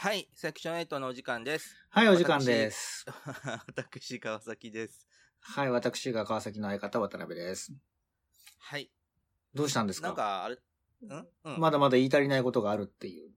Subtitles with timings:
[0.00, 1.74] はい、セクション8のお時間です。
[1.90, 3.04] はい、お時間です。
[3.66, 5.08] 私、川崎です。
[5.40, 7.72] はい、私が川崎の相方、渡辺です。
[8.60, 8.92] はい。
[9.54, 10.06] どうしたんですか？
[10.06, 11.26] なんか、あれ、ん？
[11.46, 11.60] うん。
[11.60, 13.32] まだまだ言い足りないことがあるっていう。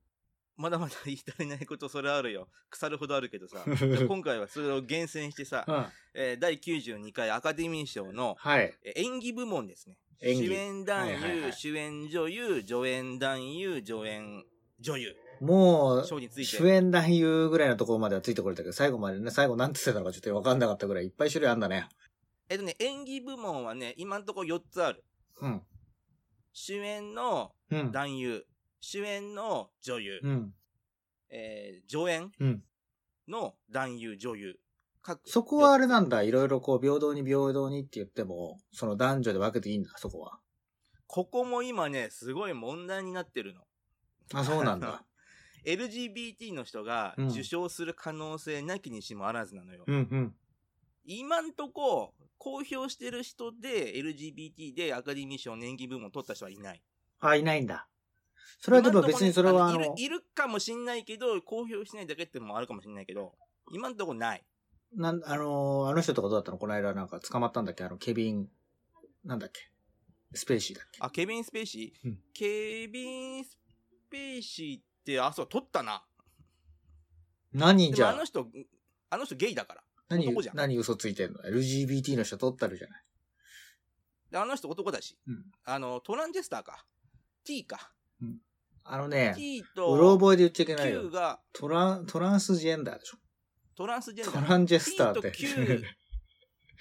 [0.56, 2.48] まだまだ言い足りないこと、それあるよ。
[2.70, 3.64] 腐るほどあるけどさ。
[4.06, 5.86] 今回はそれを厳選してさ、うん。
[6.14, 8.72] えー第92回アカデミー賞のはい。
[8.84, 9.98] えー演技部門ですね。
[10.20, 14.44] 演技主演男優、はいはいはい主演女優、助演男優、助演
[14.78, 16.06] 女優もう。
[16.06, 21.88] 主演男優ぐらいのところまではついてこれたけど、最後までね、最後なんて言ってたのかちょっと分かんなかったぐらいいっぱい種類あんだね。
[22.48, 25.04] えっとね、演技部門はね、今んところ4つある。
[25.40, 25.62] うん。
[26.52, 27.92] 主演のうん。
[27.92, 28.44] 男優、
[28.80, 30.54] 主演の女優、うん。
[31.30, 32.62] えー助演うん。
[33.28, 34.58] の男優、女優。
[35.02, 36.22] 各そこはあれなんだ。
[36.22, 40.38] いろいろこう、平等に平等にって言っても、その男女で分けていいんだ、そこは。
[41.06, 43.62] ここも今ね、すごい問題になってるの。
[44.32, 45.04] あ、そうなんだ。
[45.64, 49.84] LGBT の人がうん受賞する可能性なきにしもあらずなのよ。
[49.86, 50.34] うんうん。
[51.04, 56.82] 今んとこ、公表してる人で LGBT でアカデミー賞の演技部門を取った人はいない。
[57.20, 57.88] あ、いないんだ。
[58.60, 63.34] それはでも別にそれはあのいる、いるかもしんないけど、公表しないだけってのもあるかもしんないけど、
[63.72, 64.44] 今んとこない。
[64.94, 66.58] なん、あのーあの人とかどうだったの？
[66.58, 67.82] この間なんか捕まったんだっけ？
[67.84, 68.48] あの、ケビン、
[69.24, 69.60] なんだっけ？
[70.34, 70.98] スペーシーだっけ？
[71.00, 73.58] あ、ケビン・スペーシー、うんケビン・ス
[74.10, 76.04] ペーシーって、あ、そう、取ったな。
[77.52, 78.12] 何じゃあ？
[78.12, 78.48] でもあの、人、
[79.10, 79.82] あの人ゲイだから。
[80.08, 83.02] 何男じゃん、何嘘ついてんの ?LGBT の人取ったるじゃない？
[84.30, 85.18] であの人男だし。
[85.26, 86.84] うんあの、トランジェスターか。
[87.44, 87.92] T か。
[88.84, 91.10] あのね、T うとろ覚えで言っちゃいけない Q よ。
[91.10, 93.18] がトラン、トランスジェンダーでしょ？
[93.76, 94.44] トランスジェンダー。
[94.44, 95.84] トランジェスターって T と Q、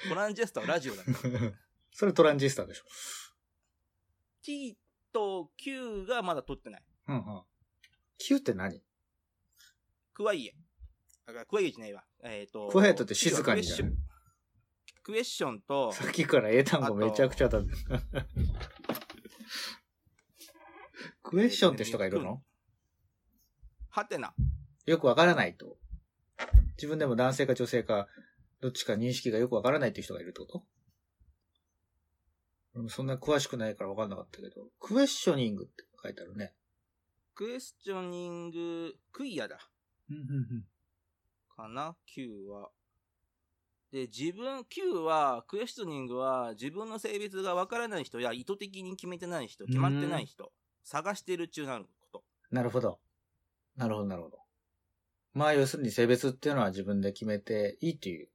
[0.10, 1.52] トランジェスターはラジオだから。
[1.94, 2.86] それトランジスタでしょ
[4.44, 4.78] ？T
[5.14, 6.84] と Q がまだ取ってない。
[7.10, 7.42] うんうん。
[8.24, 8.82] Q って何？
[10.14, 10.56] クワイエ。
[11.28, 12.04] あ、クワイエじゃないわ。
[12.24, 12.70] えっ、と。
[12.70, 13.94] クワイエットって静かにじゃない
[15.04, 17.60] クエスチョンと、さっきから英単語めちゃくちゃだ。
[21.24, 22.44] クエスチョンって人がいるの？
[23.90, 24.36] ハテナ。
[24.86, 25.78] よくわからないと。
[26.78, 28.08] 自分でも男性か女性か、
[28.60, 30.64] どっちか認識がよくわからないっていう人がいるってこと？
[32.76, 36.54] 俺もそんな詳しくないからわかんなかったけど、クエスチョニングって書いてあるね。
[37.34, 39.58] クエスチョニング、クイアだ。
[41.56, 42.70] かな ?Q は。
[43.92, 50.52] で、自分、Q は、クエスチョニングは、自分の性別がわからない人や意図的に決めてない人、決まってない人、
[50.84, 52.24] 探してる中なること。
[52.52, 53.00] なるほど。
[53.76, 54.38] なるほど、なるほど。
[55.34, 58.30] まあ、要するに性別っていうのは自分で決めていいっていう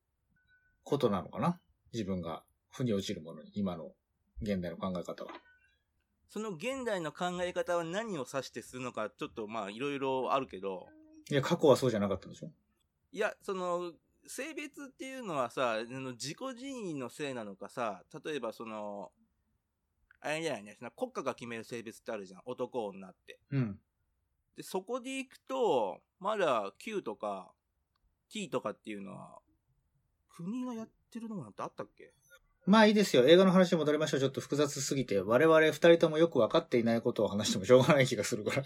[0.82, 1.60] ことなのかな？
[1.92, 3.92] 自分が腑に落ちるものに、今の
[4.42, 5.32] 現代の考え方は。
[6.28, 10.88] その現代の考え方は何を指してするのか、ちょっとまあ、いろいろあるけど、
[11.30, 12.50] いや、過去はそうじゃなかったんでしょ？
[13.12, 13.92] いや、その、
[14.26, 19.12] 性別っていうのはさ、あの自己人為のせいなのかさ、例えばその、
[20.20, 22.42] あれだよね、その国家が決める性別ってあるじゃん。
[22.44, 23.38] 男、女って。
[23.52, 23.78] うん。
[24.56, 27.52] で、そこで行くと、まだ Q とか
[28.28, 29.38] T とかっていうのは、
[30.28, 32.12] 国がやってるのなんてあったっけ？
[32.66, 33.26] まあいいですよ。
[33.26, 34.20] 映画の話に戻りましょう。
[34.20, 38.62] ちょっと複雑すぎて、我々二人ともよく分かっていないことを話してもしょうがない気がするから。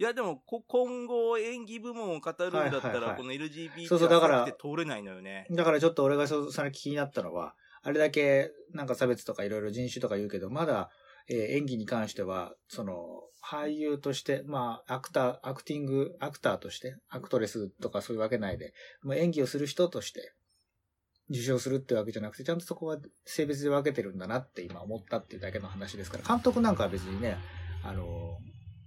[0.00, 5.46] いや、でも、こ今後演技部門を語るんだったら、この LGBT そうそうだからは通れないのよね。
[5.50, 10.90] だからちょっと俺がそそれ気になったのは、あれだけなんか差別とかいろいろ人種とか言うけど、まだ、
[11.28, 12.94] えー演技に関しては、その、
[13.44, 20.32] 俳優として、まあ、アクター、アクティング、アクターとして、アクトレスとかそういうわけないで、まあ、演技をする人として、
[21.30, 27.36] 受賞するってわけじゃなくて、ちゃんとそこは性別で分けてるんだなって今思ったっていうだけの話ですから、監督なんかは別にね、
[27.84, 28.38] あの、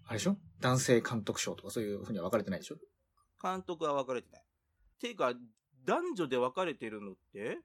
[0.06, 0.38] あれでしょ？
[0.59, 2.78] 男性監督賞とかそういうふうには分かれてないでしょ？
[3.41, 4.44] 監督は分かれてない。
[5.00, 5.34] ていうか、
[5.85, 7.59] 男女で分かれてるのって、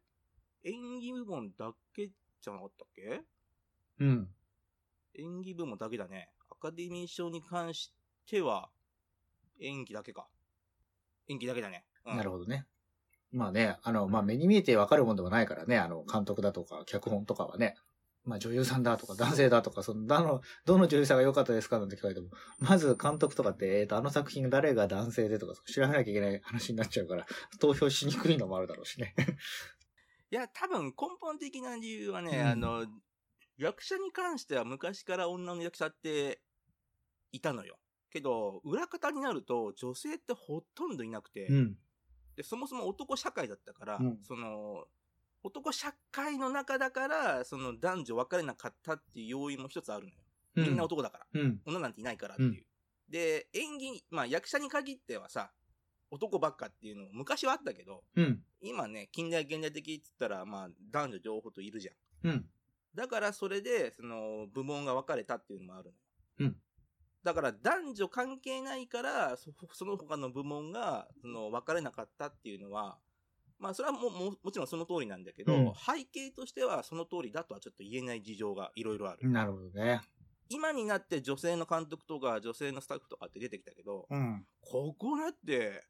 [0.65, 3.22] 演技部門だけじゃなかったっけ？
[4.00, 4.28] うん。
[5.19, 6.31] 演技部門だけだね。
[6.50, 7.92] アカデミー賞に関し
[8.26, 8.70] ては、
[9.60, 10.28] 演技だけか。
[11.28, 11.84] 演技だけだね。
[12.04, 12.66] うん、なるほどね。
[13.36, 17.77] まあね、あの、まあ目に見えてわかるもんでもないからね、あの、監督だとか、脚本とかはね。
[18.24, 22.28] まあ女優さんだとか、男性だとか、その、どの、どの女優さんが良かったですかなんて聞かれても、
[22.59, 27.27] まず監督とかって、えっ、と、あの作品誰が男性でとか、調べなきゃいけない話になっちゃうから、
[27.60, 29.15] 投票しにくいのもあるだろうしね。
[30.33, 32.86] いや、多分根本的な理由はね、うんあの、
[33.59, 36.41] 役者に関しては昔から女の役者って
[37.33, 37.78] いたのよ。
[38.10, 41.78] けど、裏方になると女性ってほとんどいなくて、うん。
[42.36, 44.84] でそもそも男社会だったから、うんその、
[45.42, 50.16] 男社会の中だから、その男女分かれなかったっていう要因も一つあるのよ。
[50.56, 51.41] みんな男だから。
[51.41, 51.60] うん。
[51.66, 52.65] 女なんていないからっていう。
[53.09, 55.53] で、演技、まあ役者に限ってはさ、
[56.10, 58.42] 男ばっかっていうのも昔はあったけど、うん。
[58.60, 61.92] 今ね、近代現代的って言ったら、まあ男女両方といるじゃ
[62.27, 62.30] ん。
[62.30, 62.47] うん。
[62.94, 65.92] だからそれで、その、部門が分かれたっていうのもある
[66.38, 66.47] の。
[66.47, 66.56] うん。
[67.26, 72.98] だから男女関係ないから、そその他の部門が、その、分かれなかったっていうのは、
[73.58, 79.28] まあそれはもももちろんその通りなんだけど、うん背景としてはその通りだとはちょっと言えない事情がいろいろある。
[79.28, 80.02] なるほどね。
[80.48, 84.46] 今になって女性の監督とか女性のスタッフとかって出てきたけど、うん。
[84.60, 85.82] ここだって、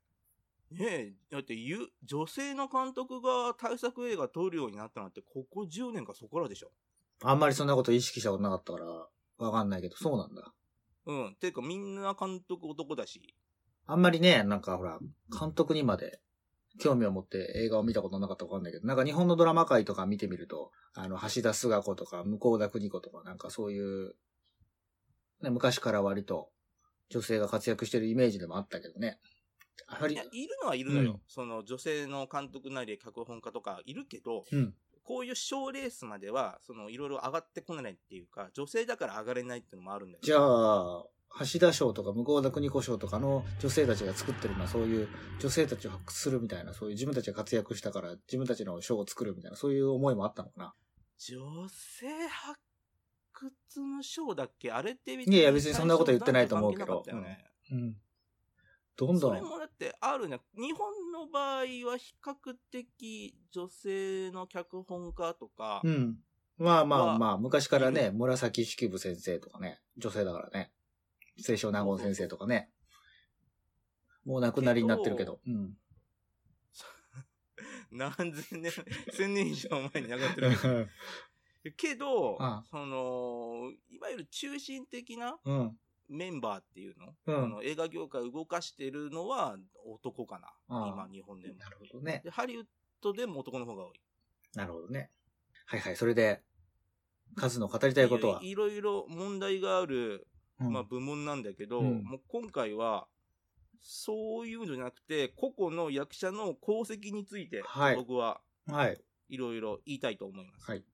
[0.70, 6.70] ねえ、だって言う、女性の監督が大作映画撮るようになったなんて、ここ10年かそこらでしょ。
[7.22, 10.54] あんまりそんなこと意識したことなかったから、わかんないけど、そうなんだ。
[11.06, 11.36] うん。
[11.40, 13.34] ていうかみんな監督男だし。
[13.86, 14.98] あんまりね、なんかほら、
[15.38, 16.20] 監督にまで
[16.78, 24.14] 興味を持って映画を見たことなかったかわかんないけど、なんか日本のドラマ界とか見てみると、あの、橋田壽賀子とか、向田邦子とか、なんかそういう、
[25.42, 26.50] ね、昔から割と
[27.10, 29.20] 女性が活躍してるイメージでもあったけどね。
[29.88, 31.12] やはりいるのはいるのよ。
[31.12, 34.74] うんその女性の監督なり脚本家とかいるけど、うん。
[35.06, 40.20] こういう賞レースまでは、そのいろいろ上がってこないっていうか、女性だから上がれないっていうのもあるんだよ。
[40.22, 41.04] じゃあ、
[41.52, 45.08] 橋田賞とか向田邦子賞とかの女性たちが作ってるのはそういう
[45.38, 50.74] 女性たちを発掘するみたいな、そういう自分たちが活躍したから自分たちの賞を作るみたいな、そういう思いもあったのかな？
[51.18, 52.60] 女性発
[53.32, 54.72] 掘の賞だっけ？
[54.72, 57.38] あれって別いやいや別にそんなこと言ってないと思うけど最初男女関係なかっ
[57.68, 57.96] たよねうん。
[58.96, 59.44] どんどそれん。
[59.44, 60.40] もだってあるね。
[60.54, 66.16] 日本の場合は比較的女性の脚本家とか、うん。
[66.58, 70.72] まあまあはまあ、昔からいね、紫式部先生とかね、女性だからね。
[71.36, 72.70] 清少納言先生とかね。
[74.24, 75.40] もう亡くなりになってるけど。
[75.46, 75.76] うん。
[77.92, 78.72] 何千年、
[79.12, 80.90] 千年以上前に亡くなってる
[81.76, 85.78] けど、ああその、いわゆる中心的なうん。
[86.08, 90.48] メンバーっていうの,、うんあの映画業界を動かしてるのは男かな？
[90.68, 91.54] 今、日本でも。
[91.56, 92.20] なるほどね。
[92.24, 92.64] で、ハリウッ
[93.00, 94.00] ドでも男の方が多い。
[94.54, 95.10] なるほどね。
[95.66, 95.96] はいはい。
[95.96, 96.42] それで、
[97.34, 98.40] 数の語りたいことは？
[98.42, 100.26] いろいろ問題がある、
[100.60, 103.08] うんまあ、部門なんだけど、うんもう今回は、
[103.80, 109.00] そういうのじゃなくて、個々の役者の功績について、はい僕ははい。
[109.28, 110.70] いろいろ言いたいと思います。
[110.70, 110.84] はい。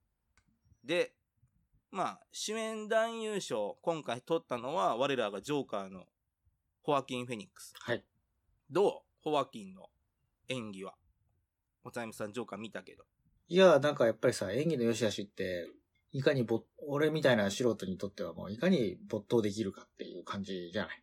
[0.85, 1.12] で、
[1.92, 6.06] まあ、主演男優賞、今回取ったのは、我らがジョーカーの
[6.82, 7.74] ホアキン・フェニックス。
[7.78, 8.02] はい。
[8.70, 9.30] どう？
[9.30, 9.90] ホアキンの
[10.48, 10.94] 演技は。
[11.84, 13.04] おたみさん、ジョーカー見たけど。
[13.46, 15.68] いや、なんかやっぱりさ、演技の良し悪しって、
[16.12, 21.02] いかにぼ、俺みたいな素人にとってはもういかに没頭できるかっていう感じじゃない？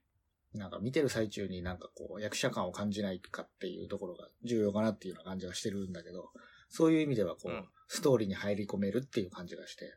[0.57, 6.31] なんか見てる最中になんかこう役者感を感じないかっていうところが重要かなっていうような感じがしてるんだけど、
[6.67, 9.95] そういう意味ではこう、うんストーリーに入り込めるっていう感じがして、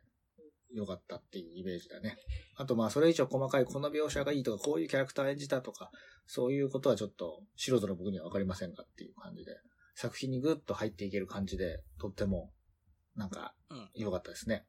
[0.73, 2.17] よかったっていうイメージだね。
[2.55, 5.91] あとまあそれ以上細かいこの描写がいいとか、こういうキャラクター演じたとか、
[6.25, 9.51] そういうことはちょっと素人の僕にはわかりませんがっていう感じで、
[9.95, 12.51] 作品にグッと入っていける感じで、とっても、
[13.15, 13.89] なんか、うん。
[13.93, 14.65] 良かったですね。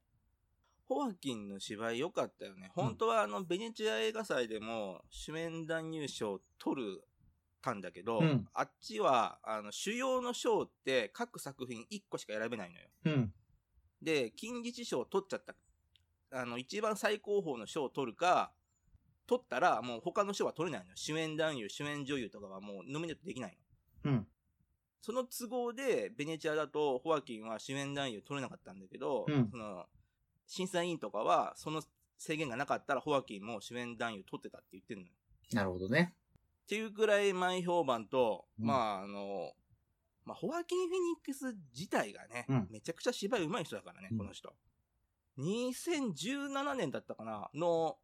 [0.86, 2.70] ホアキンの芝居良かったよね。
[2.74, 7.04] 本当はあの、ベネチア映画祭でも主演男優賞を取る
[7.64, 12.88] たんだけど、うんあっちは、あの、主要の賞って各作品1個しか選べないのよ。
[13.06, 13.32] うん。
[14.02, 15.54] で、金日賞を取っちゃった。
[16.34, 18.52] あの、一番最高峰の賞を取るか、
[19.26, 20.96] 取ったらもう他の賞は取れないのよ。
[20.96, 23.56] 主演男優、主演女優とかはもうノミネートできない
[24.04, 24.10] の。
[24.12, 24.26] うん。
[25.00, 29.86] その都合で、ベネチアだと、ホアキンは主演男優取れなかったんだけど、うんその、
[30.46, 31.82] 審査委員とかは、その
[32.18, 35.12] 制限がなかったら、ホアキンも主演男優取ってたって言ってるのよ。
[35.52, 36.14] なるほどね。
[36.64, 39.52] っていうくらい前評判と、うんまあ、あの、
[40.24, 44.54] まあ、ホアキン・フェニックス自体がね、うんめちゃくちゃ芝居上手い人だからね、うんこの人。
[45.38, 47.50] 2017年だったかな？
[47.54, 47.96] の、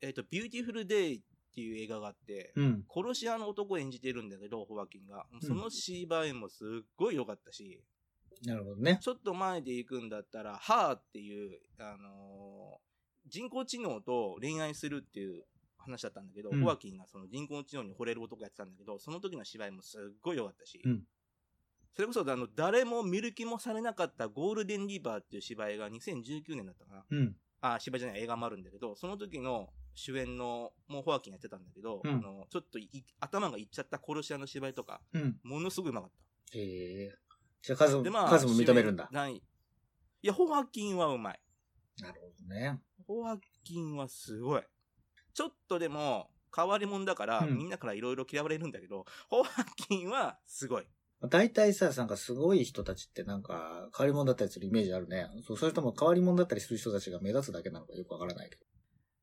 [0.00, 1.20] えっ、と、ビューティフル・デイっ
[1.54, 2.84] ていう映画があって、うん。
[2.92, 5.26] 殺し屋の男を演じてるんだけど、ホアキンが。
[5.40, 7.82] その芝居もすっごい良かったし、
[8.44, 8.98] なるほどね。
[9.00, 12.92] ちょっと前で行くんだったら、ハーっていう、あのー
[13.28, 15.44] 人工知能と恋愛するっていう
[15.78, 21.02] 話だったんだけど、うんホアキンがその人工知能に惚れる男やってたんだけど、その時の芝居もすっごい良かったし、うん
[21.94, 27.04] それこそあの、誰も見る気もされなかったゴールデンリバーっていう芝居が2019年だったかな。
[27.10, 27.36] うん。
[27.60, 32.88] あ、芝居じゃない映画もあるんだけど、その時の主演の、もうホアキンやってたんだけど、うんあのちょっとい
[33.20, 35.38] 頭がいっちゃった殺し屋の芝居とか、うん。
[35.42, 36.58] ものすごいうまかった。
[36.58, 37.18] ええ
[37.62, 39.36] じゃあ数も、で、まあ、数も認めるんだない。
[39.36, 39.42] い
[40.22, 41.40] や、ホアキンはうまい。
[42.00, 42.80] なるほどね。
[43.06, 44.62] ホアキンはすごい。
[45.34, 50.86] ちょっとでも、変わり者だから、うんみんなからいろいろ嫌われるんだけど、ホアキンはすごい。
[51.28, 55.28] 大体さ、なんかすごい人たちってなんか変わり者だったりするイメージあるね。
[55.46, 58.62] そうそれとも変わり者だったりする人たちが目立つだけなのかよくわからないけど。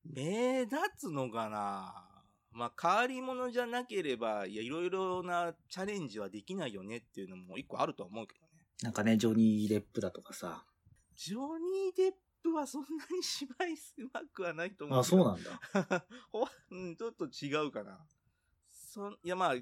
[0.05, 2.05] 目立つのかな？
[2.51, 8.47] まあ、変わり者じゃなければ、いや、いろいろなチャレンジはできないよねっていうのも一個あるとは思うけどね。
[8.81, 10.65] なんかね、ジョニー・デップだとかさ。
[11.15, 13.75] ジョニー・デップはそんなに芝居う
[14.13, 15.03] まくはないと思うあ。
[15.03, 16.05] そうなんだ。
[16.31, 17.99] ほわうん、ちょっと違うかな。
[18.71, 19.55] そんいや、まあ、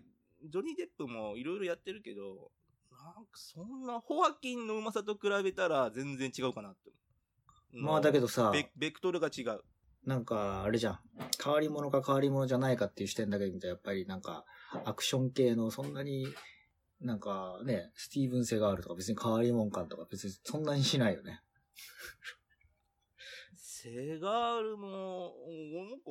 [0.43, 2.51] ジョニー・デップもいろいろやってるけど、
[2.91, 6.91] なんかそんな、ホアキンのうまさと比べたら全然違うかなって。
[7.71, 9.61] まあだけどさ、ベベクトルが違う。
[10.05, 10.99] なんか、あれじゃん。
[11.43, 14.45] 変わり者か変わり者じゃないかっていう視点だけで見たら、やっぱりなんか、
[14.85, 16.27] アクション系のそんなに、
[17.01, 21.41] なんかね、スティーブン・セガールとか別に変わり者感とか別にそんなにしないよね。
[23.57, 26.05] セガールも、うんなんか、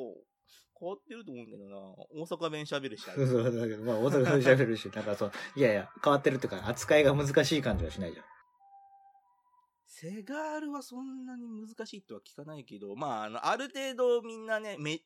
[0.78, 1.76] 変わってると思うけどな。
[2.10, 8.26] 大阪弁喋るし、あれ そうだけど、まあ大阪で喋るし、なんかそう、いやいや、変わってるっていうか、扱いが難しい感じはしないじゃん。
[9.86, 15.00] セガールはそんなに難しいとは聞かないけど、まあ、あの、ある程度みんなね、め、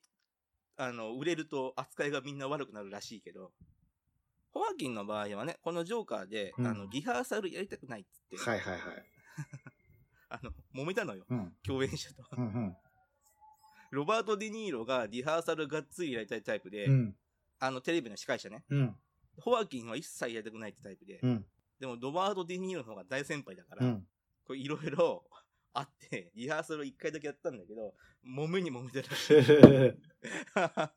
[0.77, 3.53] あの、売れると扱いがみんな悪くなるらしいけど、
[4.53, 8.81] ホアキンの場合はね、このジョーカーで、うんあの、リハーサルやりたくないっつって、はいはいはい。
[10.29, 11.57] あの、揉めたのよ、うん。
[11.63, 12.25] 共演者と。
[12.37, 12.77] うんうん。
[13.91, 17.15] ロバート・デ・ニーロがリハーサルがっつりやりたいタイプで、うん。
[17.59, 18.65] あの、テレビの司会者ね。
[18.71, 18.97] うん。
[19.39, 21.45] ホアキンは一切やりたくないってタイプで、うん。
[21.79, 24.07] でもロバート・デ・ニーロの方が大先輩だから、うん。
[24.45, 25.25] これいろいろ
[25.73, 27.95] あって、リハーサル一回だけやったんだけど、
[28.25, 29.37] 揉めに揉めてしい。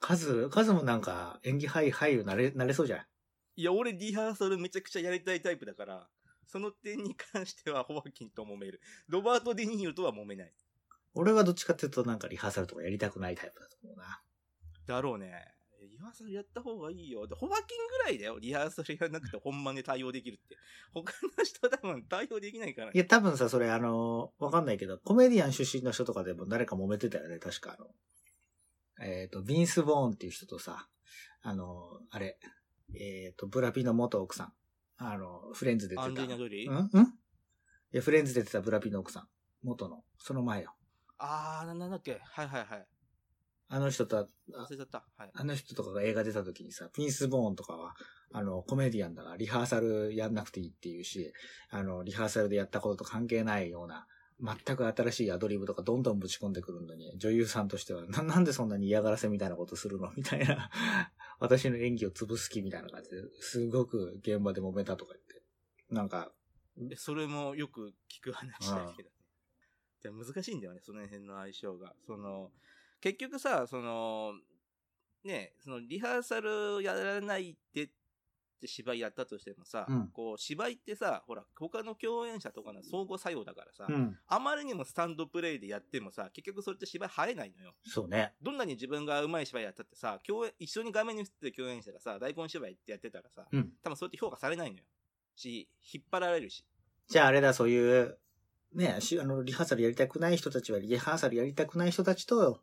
[0.00, 3.06] カズ、カズもなんか演技俳俳優なれ、なれそうじゃん。
[3.54, 6.08] いや、俺リハーサルめちゃくちゃやりたいタイプだから、
[6.46, 8.80] その点に関してはホアキンと揉める。
[9.08, 10.52] ロバート・デ・ニーロとは揉めない。
[11.14, 14.20] 俺はどっちかっていうとなんかリハーサルとかやりたくないタイプだと思うな。
[14.86, 15.32] だろうね。
[15.90, 17.26] リハーサルやった方がいいよ。
[17.26, 18.38] で、ホアキンぐらいだよ。
[18.38, 20.56] リハーサルやらなくて本番で対応できるって。
[20.94, 27.88] 他の人多分対応できないからいや、多分さ、それあの、わかんないけど、コメディアン出身の人とかでも誰か揉めてたよね、確かあの。
[29.04, 30.88] えっ、と、ビンス・ボーンっていう人とさ、
[31.42, 32.38] あの、あれ、
[32.94, 34.52] えっ、と、ブラピの元奥さん。
[34.98, 36.08] あの、フレンズで出てた。
[36.08, 36.90] アンジェナ・ジョリー、うん？
[36.92, 37.04] うん？
[37.04, 37.06] い
[37.92, 39.28] や、フレンズで出てたブラピの奥さん。
[39.62, 40.04] 元の。
[40.18, 40.72] その前よ。
[41.24, 42.20] あー、ななんだっけ？
[42.20, 42.86] はいはいはい。
[43.68, 44.26] あの人と、忘
[44.58, 45.04] あれちゃった。
[45.16, 45.30] はい。
[45.32, 47.94] あの人とかが映画出た時にさ、ピンス・ボーンとかは、
[48.32, 51.32] あの、コメディアンだからリハーサルやんなくていいっていうし、
[51.70, 54.06] あの、リハーサルでやったことと関係ないような、
[54.40, 60.10] 全く新しいアドリブとかどんどんぶち込んでくるのに、女優さんとしては、な、なんでそんなに嫌がらせみたいなことするの？
[60.16, 60.68] みたいな。
[61.38, 65.42] 私の演技を潰す気みたいな感じで、すごく現場で揉めたとか言って。
[65.94, 66.32] なんか、
[66.90, 69.10] えそれもよく聞く話だけど
[70.10, 70.10] ね。
[70.10, 71.94] で難しいんだよね、その辺の相性が。
[72.06, 72.50] その、
[73.00, 74.34] 結局さ、その、
[75.24, 77.88] ね、そのリハーサルやらないってっ
[78.62, 84.16] て芝居やったとしてもさ、うんこう芝居ってさ、ほら、他の共演者とかの相互作用だからさ、うん。
[84.28, 87.74] あまりにもスタンドプレイでやってもさ、結局それって芝居映えないのよ。
[87.84, 88.34] そうね。
[88.40, 93.72] どんなに自分が上手い芝居やったってさ、共演、一緒に画面に映ってる共演者がさ、大根芝居ってやってたらさ、うん。
[93.82, 94.84] 多分それって評価されないのよ。
[95.34, 96.64] し、引っ張られるし。
[97.08, 98.18] じゃああれだ、そういう、
[98.74, 102.60] ね、しあの、リハーサルやりたくない人たちは、リハーサルやりたくない人たちと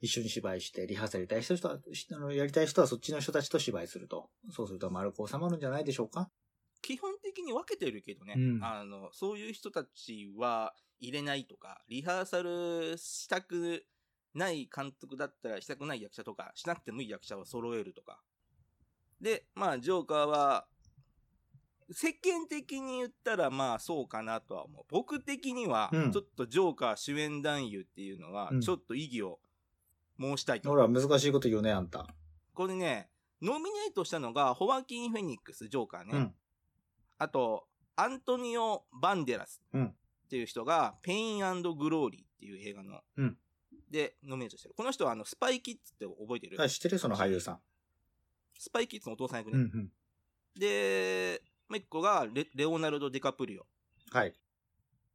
[0.00, 4.30] 一緒に芝居して、リハーサルやりたい人は、あのやりたい人はそっちの人たちと芝居すると。
[4.50, 6.28] そうすると丸く収まるんじゃないでしょうか？
[6.82, 13.84] 基本的に分けてるけどね、うんあの、そういう人たちは入れないとか、リハーサルしたく
[14.34, 18.20] ない監督だったらしたくない役者とか、しなくてもいい役者を揃えるとか。
[19.20, 20.66] で、まあ、ジョーカーは、
[21.90, 24.84] 世間的に言ったらまあそうかなとは思う。
[24.88, 29.40] 僕的にはうん、ちょっとジョーカー主演男優っていうのはうん、ちょっと意義を
[30.18, 32.06] 申したいとほら、難しいこと言うね、あんた。
[32.54, 33.10] これね、
[33.42, 36.10] ノミネートしたのが、ホアキン・フェニックス、ジョーカーね。
[36.12, 36.34] うん。
[37.18, 39.94] あと、アントニオ・バンデラスうんっ
[40.30, 43.36] ていう人が、ペイングローリーっていう映画の、うん
[43.90, 44.74] で、ノミネートしてる。
[44.76, 46.62] この人は、あの、スパイキッズって覚えてる？
[46.62, 47.60] あ知ってるその俳優さん。
[48.56, 49.58] スパイキッズのお父さん役ね。
[49.58, 49.92] うんうん。
[50.58, 53.66] で、もう一個がレ、レオナルド・ディカプリオ。
[54.10, 54.34] はい。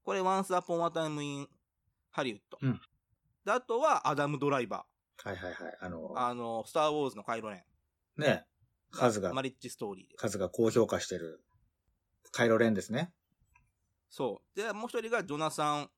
[0.03, 1.49] これ、ワンス・アポン・ア・タイム・イン・
[2.11, 2.57] ハリウッド。
[2.61, 2.81] うん
[3.45, 4.85] で、あとは、アダム・ドライバ
[5.23, 5.77] はいはいはい。
[5.79, 7.65] あのー。、あの、スター・ウォーズのカイロレ
[8.17, 8.21] ン。
[8.21, 8.45] ね、
[8.91, 10.17] 数がマ、リッジ・ストーリーで。
[10.17, 11.43] 数が高評価してる、
[12.31, 13.13] カイロレンですね。
[14.09, 14.59] そう。
[14.59, 15.89] で、もう一人がジョナサン・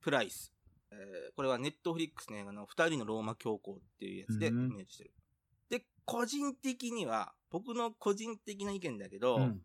[0.00, 0.52] プライス。
[0.90, 5.12] えーこれはネットフリックスの映画の二人のローマ教皇っていうやつでうんイメージしてる。
[5.68, 9.62] で、個人的には、僕の個人的な意見だけど、うん。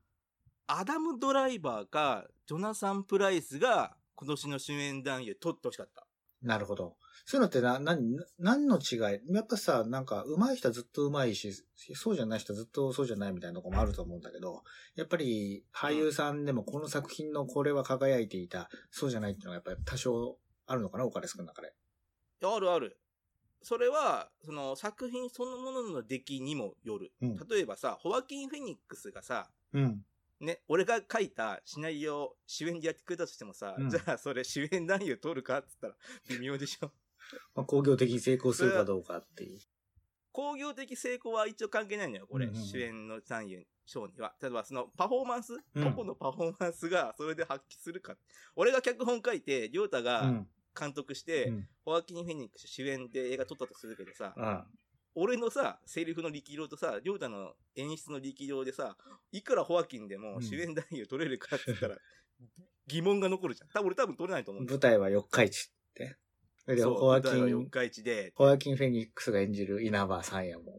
[0.68, 6.08] アダム・ドライバーか、ジョナサン・プライスが今年の主演男優取ってほしかった。
[6.41, 6.96] なるほど。
[7.25, 7.96] そういうのってな、な、
[8.39, 9.00] 何の違い？
[9.34, 11.53] やっぱさ、なんか、上手い人はずっと上手いし、
[11.94, 14.63] そうじゃない人はずっとそうじゃないみたいなとこもあると思うんだけど、
[14.96, 21.74] やっぱり俳優さんでもこの作品のこれは輝いていた、そうじゃないっていうのがやっぱり多少あるのかな、岡田君の中で。
[22.44, 22.98] あるある。
[23.62, 27.12] それは、その作品そのものの出来にもよる。
[27.22, 30.03] うん例えばさ、ホワキン・フェニックスがさ、うん。
[30.41, 36.00] ね、俺が書いたシナリオを主演でやってくれたとしてもさ、うんじゃあそれ主演男優取るかって言った
[36.33, 36.91] ら微妙でしょ。
[37.55, 39.60] まあ、工業的に成功するかどうかっていう。
[40.31, 42.48] 工業的成功は一応関係ないのよ、これ。
[42.48, 44.36] うんうんうん主演の男優賞には。
[44.41, 48.17] 例えばそのパフォーマンス、うん個々のパフォーマンスがそれで発揮するか。
[48.55, 50.50] 俺が脚本書いて、りょうたうがん。
[50.74, 51.69] 監督して、うん。
[51.83, 54.65] ホワキン・フェニックス主演で映画撮ったとするけどさ、あ
[55.15, 58.96] 俺のさ、セリフの力量とさ、りょうたの演出の力量でさ、
[59.32, 61.98] いくらホワキンでもうん主演男優取れるかって言ったら、
[62.88, 63.70] 疑問が残るじゃん。
[63.70, 66.18] 多分俺多分取れないと思う舞台は四日市って。
[66.68, 70.72] で、ホワキ舞台は四ン、日市で、ホワキン・フェニックスが演じる稲葉三右衛門で、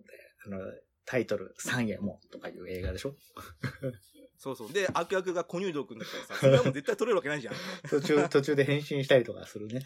[0.47, 0.59] あの、
[1.05, 3.17] タイトル、三右衛門とかいう映画でしょ？
[4.39, 4.73] そうそう。
[4.73, 7.55] で、悪役が小乳道くんだからさ、それはもう絶対取れるわけないじゃん。
[7.89, 9.85] 途中、途中で変身したりとかするね。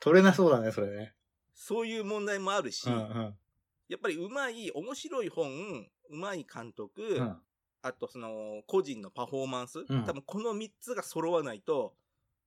[0.00, 1.14] 取れなそうだね、それね。
[1.54, 3.34] そういう問題もあるし、うんうん。
[3.88, 5.50] やっぱりうまい、面白い本、
[6.10, 7.36] うまい監督、うん。
[7.82, 11.94] あとその、個人のパフォーマンス、うん多分この3つが揃わないと、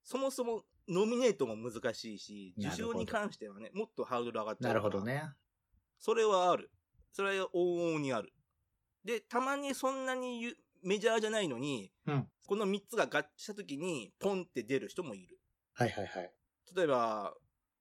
[0.04, 5.24] そもそもノミネートも難しいし、受賞に関してはね、もっとハードル上がっちゃうなるほどね。
[6.00, 6.72] それはある。
[7.12, 8.34] それは往々にある。
[9.04, 15.40] で、たまにそんなにゆメジャーじゃないのに、うんこの3つが合致した時に、ポンって出る人もいる。
[15.74, 16.32] はいはいはい。
[16.76, 17.34] 例えば、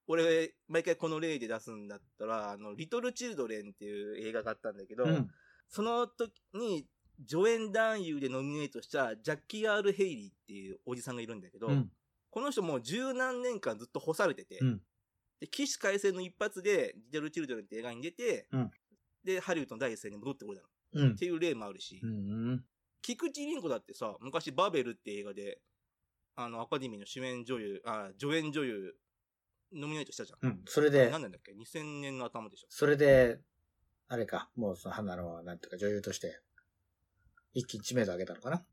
[0.07, 5.31] 俺、毎回この例で出すんだったら、あの、リトル・チルドレンっていう映画があったんだけど、うん。
[5.69, 6.87] その時に、
[7.29, 11.91] 助演男優でノミネートしたジャッキー・アール・ヘイリーっていうおじさんがいるんだけど、うん。
[12.31, 14.81] この人もう十何年間ずっと干されてて、うん
[15.41, 18.71] で、起死回生の一発で、リトル・チルドレンって映画に出て、うん
[19.25, 20.65] で、ハリウッドの第一線に戻ってこれた
[20.99, 21.07] の。
[21.07, 21.15] うんっ。
[21.17, 22.65] ていう例もあるし、うん。
[23.01, 25.59] 菊池凛子だってさ、昔バベルって映画で、
[26.37, 28.95] あの、アカデミーの主演女優、あ、助演女優、
[29.73, 30.51] ノミネートしたじゃん。
[30.51, 30.63] うん。
[30.67, 32.67] それで何、なんだっけ ?2000 年の頭でしょ。
[32.71, 33.41] それで、
[34.09, 36.41] あれか、もうその花の、なんていうか女優として、
[37.55, 38.65] 一気に知名度上げたのかな？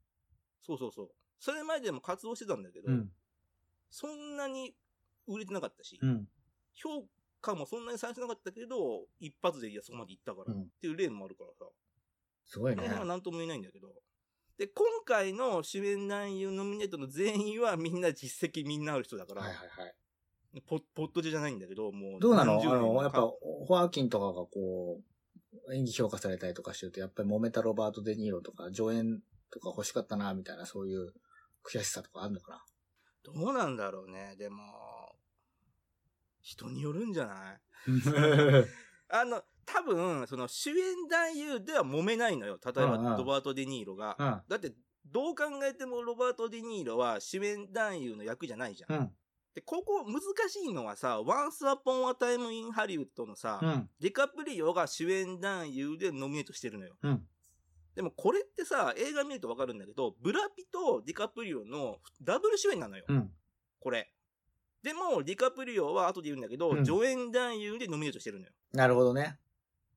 [0.62, 1.12] そうそうそう。
[1.40, 3.10] それまででも活動してたんだけど、うん。
[3.90, 4.76] そんなに
[5.28, 6.28] 売れてなかったし、うん。
[6.74, 7.06] 評
[7.42, 11.66] 価もそんなに最初なかったけど、一発でいやそこまで行ったから、うんっていう例もあるからさ、
[12.46, 12.88] すごいねこの。
[12.88, 13.88] 辺は何とも言えないんだけど。
[14.58, 19.96] で、今回の主演男優ノミネートの全員はみんな実績みんなある人だから、はいはいはい。
[20.68, 22.20] ポポットじゃないんだけど、もう。
[22.20, 22.60] どうなの？
[22.62, 25.00] あの、やっぱ、ホワーキンとかがこ
[25.68, 31.14] う、演技評価されたりとかしてると、やっぱり揉めたロバート・デ・ニーロとか、助演とか欲しかったな、みたいな、そういう
[31.64, 32.66] 悔しさとかあるのか
[33.24, 34.36] どうなんだろうね。
[34.38, 34.64] でも、
[36.42, 37.62] 人によるんじゃない？
[38.10, 38.66] な
[39.22, 42.58] あの、多分、その主演男優では揉めないのよ。
[42.64, 44.16] 例えば、うんうんロバート・デ・ニーロが。
[44.20, 44.42] うん。
[44.50, 44.74] だって、
[45.06, 48.96] どう考えてもロバート・デ・ニーロは主演男優の役じゃないじゃん。
[48.96, 49.16] うん。
[49.54, 53.90] で、ここ難しいのはさ、Once Upon a Time in Hollywood のさ、うん。
[54.00, 56.96] ディカプリオが主演男優でノミネートしてるのよ。
[57.04, 57.28] うん。
[57.96, 63.04] でもこれってさ、映画見るとわかるんだけど、ブラピとディカプリオのダブル主演なのよ。
[63.08, 63.32] うん。
[63.80, 64.10] これ。
[64.84, 68.54] でも、ディカプリオは後で言うんだけど、うん助演男優でノミネートしてるのよ。
[68.74, 69.38] なるほどね。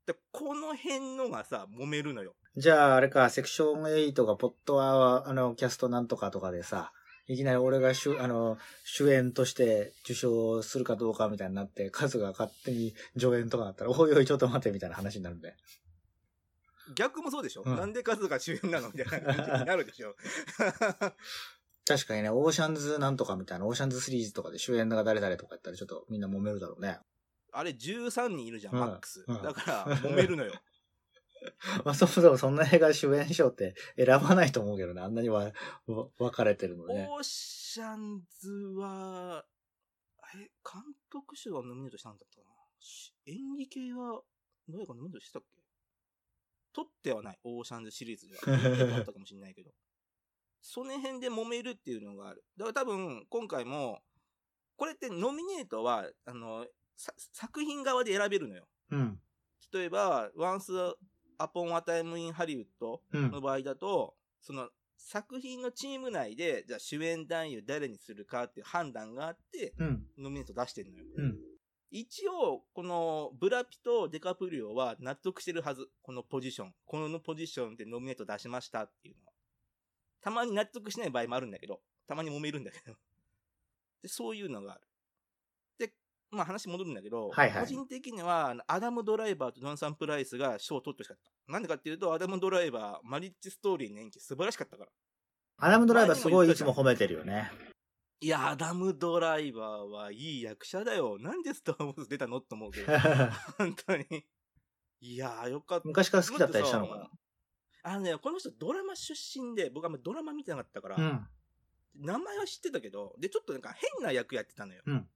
[0.07, 2.35] で、この辺のがさ、揉めるのよ。
[2.57, 6.93] じゃあ、あれか、セクション8がポットは、あの、キャストなんとかとかでさ、
[7.27, 15.55] いきなり俺が主、あの、主演として受賞するかどうかみたいになって、数が勝手に助演とかだったら、おいおいちょっと待ってみたいな話になるんで。
[16.97, 20.15] 逆もそうでしょ、うんなんでカズが主演なのみたいな感じになるでしょ？
[21.87, 26.99] 確かにね、オーシャンズなんとかみたいな、オーシャンズシリーズとかで主演が誰々とかやったらちょっとみんな揉めるだろうね。
[27.53, 29.25] あれ13人いるじゃん、うんマックス。
[29.27, 30.53] うんだから、揉めるのよ。
[31.85, 35.53] まあ、そもそもそんな映画主演賞って選ばないと思うけどね、あんなにわ、
[35.87, 37.07] わ分かれてるのね。
[37.11, 39.45] オーシャンズは、
[40.35, 42.51] え、監督賞はノミネートしたんだったかな？
[42.81, 44.23] し演技系は、
[44.69, 45.63] 誰かノミネートしたっけ？
[46.73, 48.43] 取ってはない、オーシャンズシリーズでは。
[48.99, 49.73] あったかもしれないけど。
[50.61, 52.45] その辺で揉めるっていうのがある。
[52.57, 54.03] だから多分、今回も、
[54.77, 58.67] これってノミネートは、あの、さ作品側で選べるのよ。
[58.91, 59.21] うん。
[59.73, 60.31] 例えば、
[61.39, 62.67] Once Upon a Time in Hollywood
[63.13, 63.41] うんの。
[63.41, 70.07] 場合だと、その作品のチーム内で、じゃあ主演男優誰にするかっていう判断があって、うん。
[70.19, 71.05] ノミネート出してるのよ。
[71.17, 71.39] うん。
[71.91, 75.89] 一応、このブラピとデカプリオは納得してるはず。
[76.03, 76.75] このポジション。
[76.87, 79.33] このポジションでノミネート出しましたっていうのは。
[80.21, 82.97] たまに納得しない場合もあるんだけど、たまに揉めるんだけど。
[84.03, 84.81] で、そういうのがある。
[86.35, 91.53] で、まあ話戻るんだけど、はいはい個人的には、アダム・ドライバーとドンサン・プライスが賞を取ってほしかった。
[91.53, 94.91] なんでかっていうと、アダム・ドライバー、マリッジストーリーの演技素晴らしかったから。
[95.59, 97.51] アダムドライバーすごいいつも褒めてるよね。
[98.21, 101.17] いや、アダム・ドライバーはいい役者だよ。
[101.19, 102.93] なんでスター・ウォーズ出たのって思うけど。
[103.59, 104.27] 本当に。
[105.01, 105.89] いやー、よかった。
[105.89, 107.11] 昔から好きだったりしたのかな？
[107.87, 111.29] あのね、この人ドラマ出身で、僕はあんまドラマ見てなかったから、うん。
[111.97, 114.83] 名前は知ってたけど、で、ちょっとなんか変な役やってたのよ。
[114.87, 115.09] うん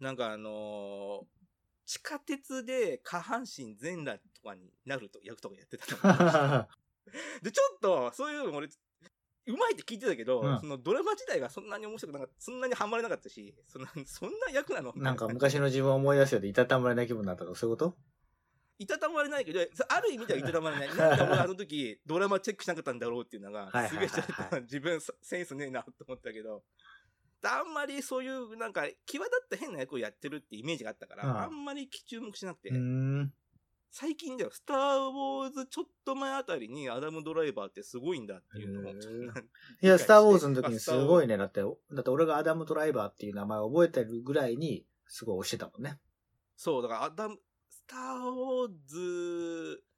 [0.00, 1.40] なんかあのー
[1.86, 6.68] 地下鉄で下半身全裸とかになると役とかやってたの。
[7.42, 10.60] で、ちょっと、そういうの俺、うまいって聞いてたけど、うん。
[10.60, 14.92] そのドラマ自体がそんなに面白くなかった、そんなにハマれなかったし、そんな、そんな役なの？
[14.94, 17.96] なんか昔の自分を思い出すようでいたたまれない気分になったとか、そういうこと？
[18.78, 19.58] いたたまれないけど、
[19.88, 20.88] ある意味ではいたたまれない。
[20.96, 26.62] なんで俺あの時ドラマチェックしなかったんだろうっていうのがすげえちょっと自分センスねえなと思ったけど、
[27.44, 32.70] あんまりそういうなんか際立った変な役をやってるってイメージがあったから、うんあんまり注目しなくて。
[33.92, 38.96] 最近だよ、スター・ウォーズちょっと前あたりにアダム・ドライバーってすごいんだっていうのをい
[39.80, 41.34] や、スター・ウォーズの時にすごいね。
[41.34, 41.38] ね。
[41.38, 45.98] だって、だって俺がアダム・ドライバーっていう名前を覚えてるぐらいに、すごい推してたもんね。
[46.56, 47.36] そう、だからアダム、
[47.68, 49.89] スター・ウォーズ、ス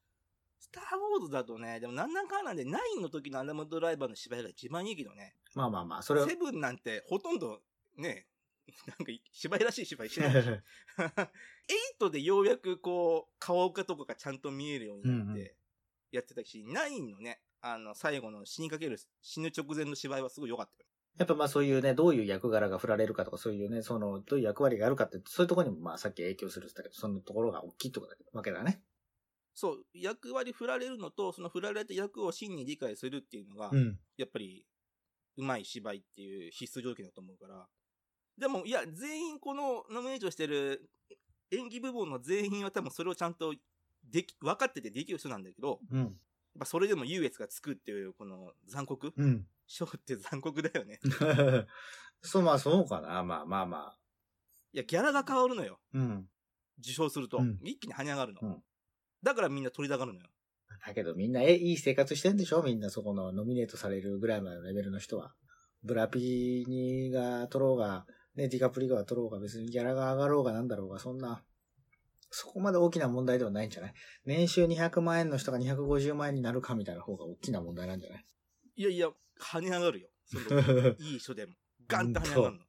[0.73, 5.35] ター・ウォーズだとね、でもなんなんかんなんで、ナインの時のアダム・ドライバーの芝居が一番いいけどね。
[5.55, 6.29] まあまあまあ、それは。
[6.29, 7.61] セブンなんてほとんど
[7.97, 8.27] ね、
[8.87, 10.49] なんか芝居らしい芝居してないし。
[10.49, 10.61] エイ
[11.99, 15.57] トでようやくこう、顔かとかがちゃんと見えるようになっうんうんて、
[16.11, 20.89] やってたし、ナインのね、あの、最後の死にかける、死ぬ直前の芝居はすごい良かったよ。
[21.19, 28.83] やっぱまあそういうね、どういう役柄が振られるかとか、そういうね、その、どういう役割があるかって、そういうところにもまあさっき影響するって言ったけど、そのところが大きいってことだけどわけだね。
[29.55, 33.99] そう、役割振られるのと、その振られた役を真に理解するっていうのが、ん。
[34.17, 34.67] やっぱり、
[35.37, 37.67] うまい芝居っていう必須条件だと思うから。
[38.38, 40.91] でも、いや、全員このノミネートしてる
[41.51, 43.55] 演技部門の全員は多分それをちゃんと
[44.05, 46.01] でき、分かっててできる人なんだけど、うん。
[46.01, 46.11] やっ
[46.61, 49.12] ぱそれでも優越がつくっていう、この残酷？
[49.17, 49.47] うん。
[49.67, 51.01] 賞って残酷だよね。
[52.21, 53.23] そう、まあそうかな。
[53.23, 53.99] まあまあまあ。
[54.73, 55.81] いや、ギャラが変わるのよ。
[55.93, 56.29] うん。
[56.79, 57.38] 受賞すると。
[57.38, 58.62] うん一気に跳ね上がるの。
[59.23, 60.27] うんだからみんな取りたがるのよ。
[60.85, 65.35] だけどみんな、え、いい生活してんでしょみんなそこのノミネートされるぐらいまでのレベルの人は。
[65.85, 68.07] ブラピニが取ろうが、
[68.37, 71.43] ね、ディカプリガが取ろうが、別にギャラが上がろうがなんだろうが、そんな、
[72.31, 73.95] そこまで大きな問題ではないんじゃない？
[74.25, 78.25] 年収200万円の人が250万円になるかみたいな方が大きな問題なんじゃない？
[78.77, 79.09] いやいや、
[79.41, 80.09] 跳ね上がるよ。
[80.99, 81.53] いい人でも。
[81.89, 82.63] ガンと跳ね上がるの。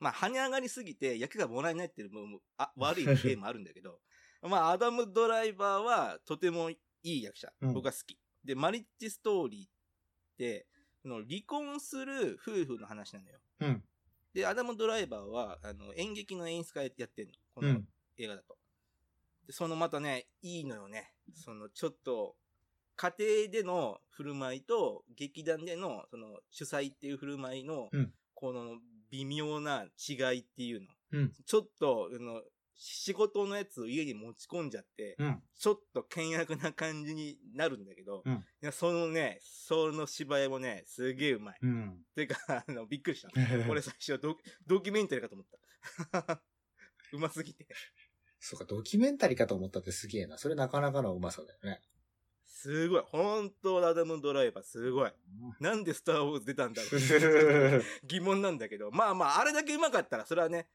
[0.00, 4.00] まあ、跳ね上がりすぎて役がもらえないっていうのもあ悪い例もあるんだけど、
[4.48, 7.52] まあ、アダム・ドライバーはとてもいい役者。
[7.60, 8.18] うん僕は好き。
[8.44, 9.70] で、マリッジストーリーっ
[10.36, 10.66] て、
[11.02, 13.38] その離婚する夫婦の話なのよ。
[13.60, 13.84] うん。
[14.34, 17.32] で、アダム・ドライバーは、あの、演劇の演出家やってんの。
[17.54, 17.88] このうん。
[18.18, 18.56] 映画だと。
[19.46, 21.14] で、そのまたね、いいのよね。
[21.32, 22.36] その、ちょっと、
[22.96, 28.78] 家庭での振る舞いと、劇団での、その、主催っていう振る舞いの、うんこの、
[29.10, 30.88] 微妙な違いっていうの。
[31.12, 31.32] うん。
[31.46, 32.42] ちょっと、あの、
[32.76, 35.42] 仕事のやつを家に持ち込んじゃって、うん。
[35.56, 41.58] ちょっと険悪な感じになるんだけど、うんいやそのね、その芝居もね、すげえうまい。
[41.62, 41.98] うん。
[42.14, 43.30] てか、 あの、びっくりした。
[43.68, 45.46] 俺最初ド、ドキュメンタリーかと思っ
[46.10, 46.42] た。
[47.12, 47.66] うますぎて。
[48.40, 50.38] そうか、ドキュメンタリーかと思ったってすげえな。
[50.38, 51.80] それなかなかのうまさだよね。
[52.46, 53.02] すごい。
[53.06, 55.12] 本当アダムドライバーすごい。
[55.60, 56.88] なんでスターウォーズ出たんだろ
[57.78, 58.90] う疑問なんだけど。
[58.90, 60.66] まあまあ、あれだけうまかったら、それはね、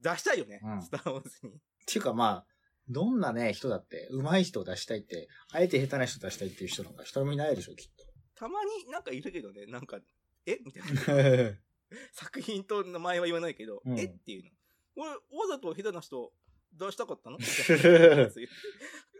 [0.00, 0.60] 出したいよね。
[0.62, 1.52] うんスターウォーズに。
[1.52, 1.54] っ
[1.86, 2.46] ていうかまあ、
[2.88, 7.90] どんなね、人だって、上手い人を出したいって、あえて下手な人出したいっていう人なんか一人もいないでしょ、きっ
[8.34, 9.98] たまになんかいるけどね、なんか、
[10.46, 10.58] え？
[10.64, 11.52] みたいな。
[11.52, 11.56] と。
[12.12, 14.04] 作品と名前は言わないけど、うんえ？
[14.04, 14.50] っていうの。
[14.96, 16.32] 俺、わざと下手な人
[16.72, 17.36] 出したかったの？
[17.38, 18.30] みたいな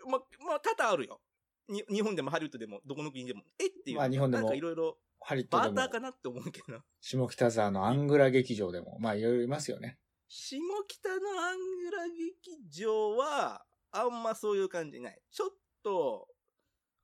[0.07, 1.21] ま、まあ、多々あるよ。
[1.69, 3.43] に日本でもハリウッドでも、どこの国でも。
[3.59, 3.67] え？
[3.67, 3.99] っていう。
[3.99, 6.81] まあ日本でもなんかいろいろ、ハリッドでもバーター、かなって思うけど。
[7.01, 9.99] 下北沢のアングラ劇場でも、まあいろいろいますよね。
[10.33, 15.21] 下北のアングラ劇場は、あんまそういう感じない。
[15.29, 15.51] ちょっ
[15.83, 16.29] と、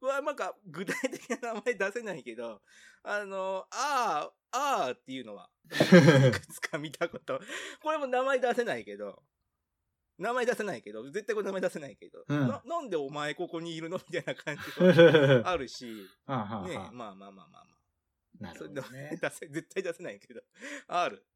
[0.00, 2.62] うわ、なんか、具体的な名前出せないけど、
[3.02, 7.40] あの、あー、あーっていうのは、 いくつか見たこと。
[7.82, 9.20] これも名前出せないけど、
[10.18, 13.98] 名前出せないけど、絶対これ名前出せないけど、うんななんでお前ここにいるの？
[13.98, 15.92] みたいな感じはあ あるし、ね
[16.26, 16.42] は
[16.88, 17.66] あまあまあまあまあまあ。
[18.38, 19.18] なるほどね。
[19.20, 20.40] 出せ、絶対出せないけど、
[20.86, 21.26] ある。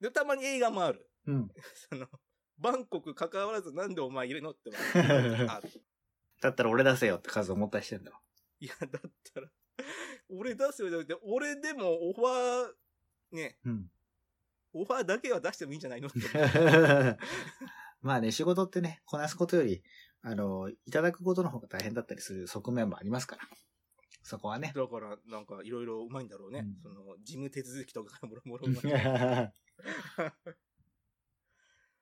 [0.00, 1.10] で、たまに映画もある。
[1.26, 1.50] うん。
[1.90, 2.06] その、
[2.58, 5.68] バンコク関わらずなんでお前いるのってはある。
[6.40, 8.20] だったら俺出せよって数思ったりしてんだわ。
[8.60, 9.50] いや、だったら、
[10.28, 10.90] 俺出すよ。
[10.90, 13.90] だって、俺でもオファー、ね、うん。
[14.72, 16.08] オファーだけは出してもいいんじゃないの？
[16.08, 16.18] って。
[18.02, 19.82] まあね、仕事ってね、こなすことより、
[20.22, 23.42] あの、いただくことの方が大変だったりする側面もありますから。
[24.22, 24.72] そこはね。
[24.74, 26.60] だから、なんか、いろいろうまいんだろうね。
[26.60, 29.54] うんその、事務手続きとか、もろもろうまい。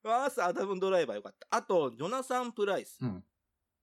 [0.02, 1.46] まずアダム・ドライバーよかった。
[1.50, 2.98] あと、ジョナサン・プライス。
[3.00, 3.24] うん。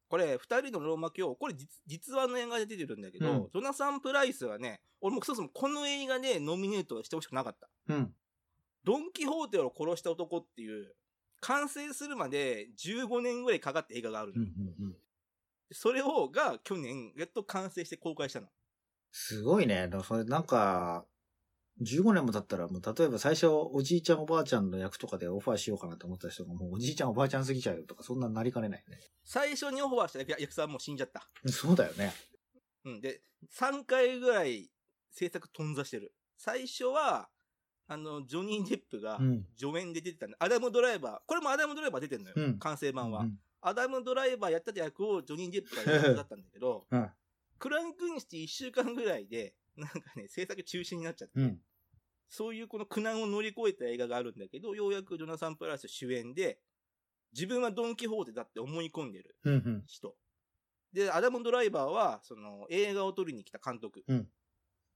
[0.09, 7.69] これ、二人のローマ教、これ実実話の映画で出てるんだけど、うんジョナサン・プライスはね、俺もそもそもこの映画でノミネートしてほしくなかった。
[7.89, 8.13] うん。
[8.83, 10.95] ドン・キホーテを殺した男っていう、
[11.41, 14.47] 完成するまで15年ぐらいかかった映画があるの、うん。
[14.47, 14.95] うん。
[15.71, 18.47] それを、が去年、やっと完成して公開したの。
[19.11, 19.89] すごいね。
[20.03, 21.05] それなんか、
[21.81, 28.99] 15年も経ったら、もう例えば最初、おじいちゃんおばあちゃんの役とかでオファーしようかなと思った人が、もうおじいちゃんおばあちゃんすぎちゃうよとか、そんなんなりかねないよね。
[29.23, 31.29] 最初にオファーした役者はもう死んじゃった。
[31.49, 32.13] そうだよね。
[32.85, 33.01] うん。
[33.01, 33.21] で、
[33.57, 34.69] 3回ぐらい
[35.11, 36.13] 制作頓挫してる。
[36.37, 37.29] 最初は、
[37.87, 40.37] あの、ジョニー・デップがうん助演で出てたんだ。
[40.39, 41.19] アダム・ドライバー。
[41.25, 42.35] これもアダム・ドライバー出てんのよ。
[42.37, 47.09] うん完成版は、うんアダム・ドライバーやった役をジョニー・デップがやったんだけど、うん。
[47.57, 51.59] クランクインして1週間ぐらいで、なんかね、制作中止になっちゃって、うん。
[52.29, 56.59] そういうこの苦難を乗り越えた映画があるんだけど、ようやくジョナサン・プライス主演で、
[57.33, 59.53] 自分はドン・キホーテだって思い込んでるうん。
[59.53, 59.83] うん。
[59.87, 60.15] 人。
[60.93, 64.03] で、アダム・ドライバーは、その、映画を撮りに来た監督。
[64.07, 64.27] うん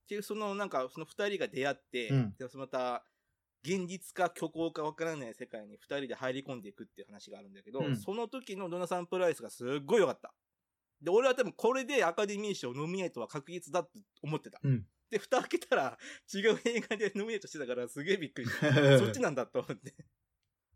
[0.04, 3.06] っていう、その、なんか、その二人が出会って、うんでまた、
[3.64, 10.34] 現実か虚構かわからない世界に二人で入り込んでいくっていう話があるんだけど、うんその時のドナサン・プライスがすっごい良かった。
[11.04, 14.60] で、俺は多分これでアカデミー賞ノミネートは確実だって思ってた。
[14.64, 14.86] うん。
[15.10, 15.98] で、蓋開けたら
[16.34, 18.74] 違う映画でノミネートしてたからすげえびっくりした。
[18.98, 19.94] そっちなんだと思って。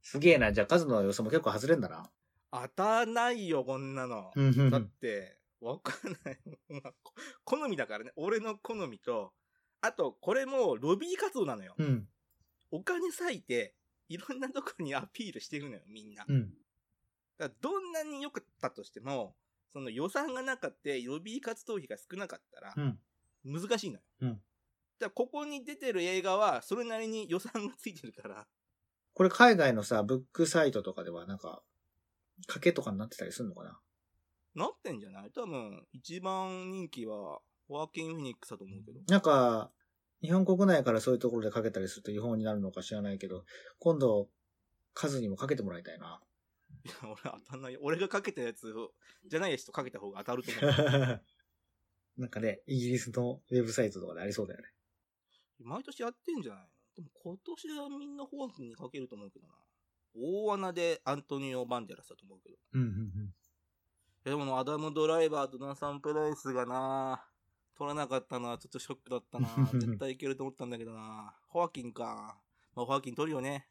[0.01, 0.51] すげえな。
[0.51, 2.11] じゃあ数の予想も結構外れんだな。
[2.51, 4.31] 当たらないよ、こんなの。
[4.69, 6.39] だって、わかんない。
[6.69, 7.13] まあこ
[7.43, 8.11] 好みだからね。
[8.15, 9.33] 俺の好みと、
[9.81, 11.75] あと、これもロビー活動なのよ。
[11.77, 12.07] うん。
[12.71, 13.75] お金割いて、
[14.09, 16.25] いろんなとこにアピールしてるのよ、みんな。
[16.27, 16.53] うん。
[17.37, 19.35] だどんなに良かったとしても、
[19.77, 22.99] その予算がなかったロビー活動費が少なかったらう、ん。
[23.45, 24.03] 難しいのよ。
[24.21, 24.41] うん
[24.99, 28.47] だからここに出てる映画は、それなりに予算がついてるから、
[29.13, 31.61] これ海外のさ、ブックサイトとかではなんか、
[32.49, 33.79] 賭けとかになってたりするのかな？
[34.55, 35.31] なってんじゃない？
[35.31, 38.99] 多分、一番人気は、ワーキングフェニックスだと思うけど。
[39.07, 39.71] なんか、
[40.21, 43.45] 日本国内からそういうところでかけたりすると違法になるのか知らないけど、
[43.79, 44.29] 今度、
[44.95, 46.21] 数にもかけてもらいたいな。
[46.83, 47.79] いや、俺当たんないよ。
[47.83, 48.93] 俺がかけたやつを、
[49.25, 51.21] じゃない人かけた方が当たると思う。
[52.17, 54.73] なんかね、イギリスのウェブサイトとかでありそうだよね。
[55.59, 56.69] 毎年やってんじゃないの？
[56.95, 59.53] でも今年はみんなホワキンにかけると思うけどな。
[60.15, 62.55] 大穴でアントニオ・バンデラスだと思うけど。
[62.55, 63.35] いうんうん
[64.23, 67.23] やでもアダム・ドライバーとナサン・プライスがな
[67.77, 69.47] 取らなかったのはちょっとショックだったな
[69.79, 72.41] 絶対いけると思ったんだけどなホワキンか。
[72.75, 73.69] まあ、ホワキン取るよね。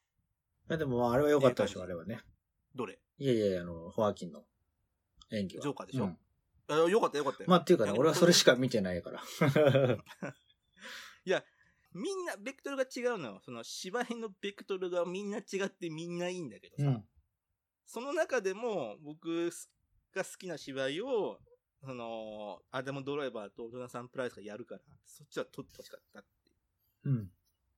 [0.69, 0.79] うん。
[0.79, 2.21] でもまああれは良かったでしょ、あれはね。
[2.77, 2.99] どれ？
[3.19, 4.45] いやいやいや、あの、ホアキンの
[5.33, 5.63] 演技は。
[5.63, 6.05] ジョーカーでしょ？
[6.05, 6.19] うん
[6.69, 7.49] あよかったよかったよ。
[7.49, 9.23] まあっていうかね、いや俺はそれしか見てないから。
[11.95, 13.41] みんな、ベクトルが違うのよ。
[13.43, 16.85] その芝居のベクトルがみんな違ってみんないいんだけどさ。
[16.85, 17.05] うん。
[17.87, 19.51] その中でも僕
[20.15, 21.39] が好きな芝居を、
[21.83, 26.53] その、アダム・ドライバーとジョナサン・プライスがやるから、そっちは撮ってほしかったってい
[27.05, 27.09] う。
[27.11, 27.31] うん。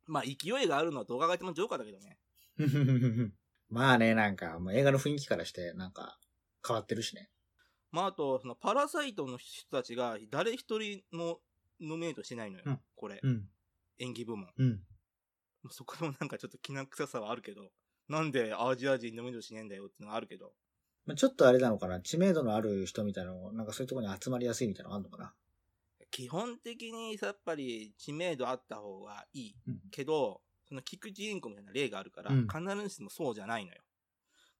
[0.06, 2.18] まあ、勢いがあるのは動画がやってもジョーカーだけどね。
[3.70, 6.18] まあね、なんか、もう映画の雰囲気からして、なんか、
[6.66, 7.30] 変わってるしね。
[7.90, 11.40] まあ、あと、その、パラサイトの人たちが誰一人も
[11.80, 12.64] ノミネートしてないのよ。
[12.66, 13.48] うんこれ、うん。
[13.98, 14.48] 演技部門。
[14.56, 14.80] うん。
[15.70, 17.70] そこもなんかちょっと気な臭さはあるけど、
[18.08, 20.52] なんでアジア人ノミネートしねえんだよっていうのはあるけど。
[21.06, 25.34] まあちょっとあれなのかな、知名度のある人みたいなの、なんかそういうところに集まりやすいみたいなのあるのかな。
[26.10, 29.56] 基本的にやっぱり知名度あった方がいい。
[29.66, 33.80] うんけど、その菊池凛子みたいな例があるから、うん必ずしもそうじゃないのよ。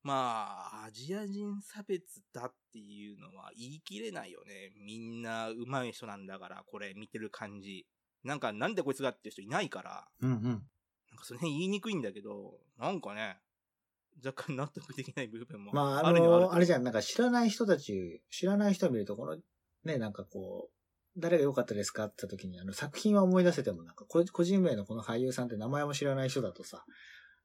[0.03, 4.73] まあ、アジア人差別だっていうのは言い切れないよね。
[4.77, 7.87] みんな上手い人なんだから、これ見てる感じ。
[8.25, 10.43] なんか、なんでこいつがっていう人いないから、うんうん。
[10.45, 10.61] なん
[11.19, 13.39] かその辺言いにくいんだけど、なんかね、
[14.25, 19.37] 若干納得できない部分もまあ、ああるにはあるの、あれじゃん、なんか知らない人たち、知らない人を見ると、この、
[19.85, 20.78] ね、なんかこう、
[21.19, 22.05] 誰が良かったですか？
[22.05, 26.85] って言った時に、あの、作品は思い出せても、なんか、こ個人名のこの俳優さんって名前も知らない人だとさ、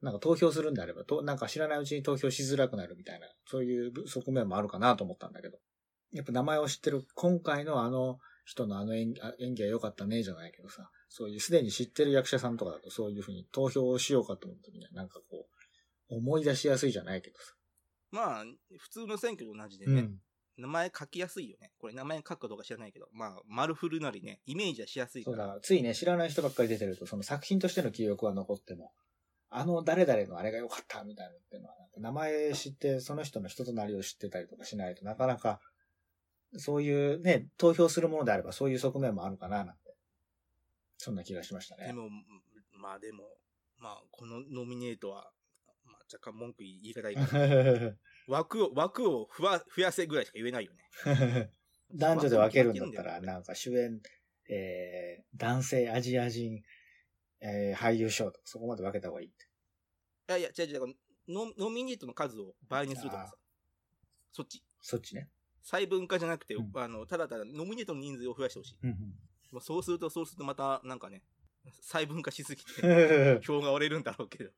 [0.01, 5.57] なんか投票するんであれば、となんか知らないうちに投票しづらくなるみたいな、そういう側面もあるかなと思ったんだけど。
[6.12, 15.47] やっぱ名前を知ってる、今回のあの人のあの演技は良かったね、じゃないけどさ、そういうすでに知ってる役者さんとかだとそういうふうに投票をしようかと思った時には、なんかこ
[16.12, 17.53] う、思い出しやすいじゃないけどさ。
[18.12, 18.43] まあ、
[18.77, 20.21] 普通の選挙と同じでね、うん。
[20.57, 21.71] 名前書きやすいよね。
[21.79, 25.37] これ名前書くかどうか知らないけど、まあ、丸振るなりね、イメージはしやすいから。
[25.37, 28.91] そうだ、ついね、知らない人ばっかり出てると、その作品としての記憶は残っても、
[29.49, 35.59] あの誰々のあれが良かったみたいなのっていうのは、なんか名前知って、その人の人となりを知ってたりとかしないとなかなか、
[36.57, 39.95] そういうね、投票するものであればそういう側面もあるかな、なんて。
[40.97, 41.87] そんな気がしましたね。
[41.87, 42.09] でも、
[42.71, 43.23] まあでも、
[43.77, 45.31] まあ、このノミネートは、
[45.85, 47.27] まあ、若干文句言い方いいけど
[48.27, 51.51] 枠を、枠をふわ増やせぐらいしか言えないよね。
[51.93, 54.01] 男女で分けるんだったら、なんか主演、
[54.49, 56.63] えー、男性アジア人、
[57.39, 59.45] えー、俳優賞とかそこまで分けた方がいいって。
[60.29, 60.95] いやいや、違う違う、
[61.27, 63.36] ノノミネートの数を倍にするとかさ。
[64.31, 64.63] そっち。
[64.81, 65.29] そっちね。
[65.62, 68.77] 細分化じゃなくて、うんあの、ただただノミネートの人数を増やしてほしい。
[68.83, 69.13] うん
[69.53, 71.21] もうそうすると、そうするとまた、なんかね、
[71.81, 74.49] 細分化しすぎて、う ん票が割れるんだろうけど。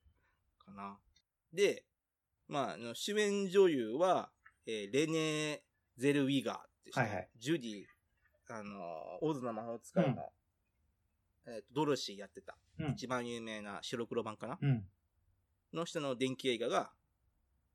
[0.57, 0.97] かな。
[1.51, 1.83] で、
[2.47, 4.29] まああの、主演女優は、
[4.65, 5.59] えーレネー・
[5.97, 7.83] ゼルウィガーって人、はいはいジュディ、
[8.49, 10.33] あの、オズの魔法使いの、
[11.45, 14.83] えーとドロシーやってた、うん一番有名な白黒版かな、うん。
[15.73, 16.91] の人の電気映画が、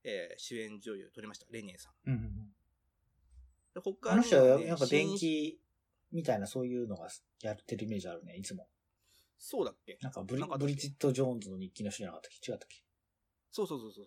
[0.05, 1.47] えー主演女優取りました。
[1.51, 2.11] レネーさん。
[2.11, 2.55] うんうん。
[3.75, 5.61] で他あの人はねなんか電新気
[6.11, 7.09] みたいなそういうのが
[7.41, 8.69] やってるイメージあるね、いつも。
[9.39, 9.97] そうだっけ？
[10.03, 12.53] なんかブリブリジット・ジョーンズの日記の人じゃなかったっけ？
[12.53, 12.83] 違ったっけ？
[13.53, 14.07] そうそうそうそう。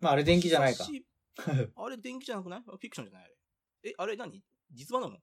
[0.00, 0.84] まああれ電気じゃないか。
[0.84, 1.06] し
[1.76, 2.62] あれ電気じゃなくない？
[2.62, 3.24] フィクションじゃない？
[3.24, 3.90] あれ。
[3.90, 4.42] え、あれ何？
[4.72, 5.18] 実話なの？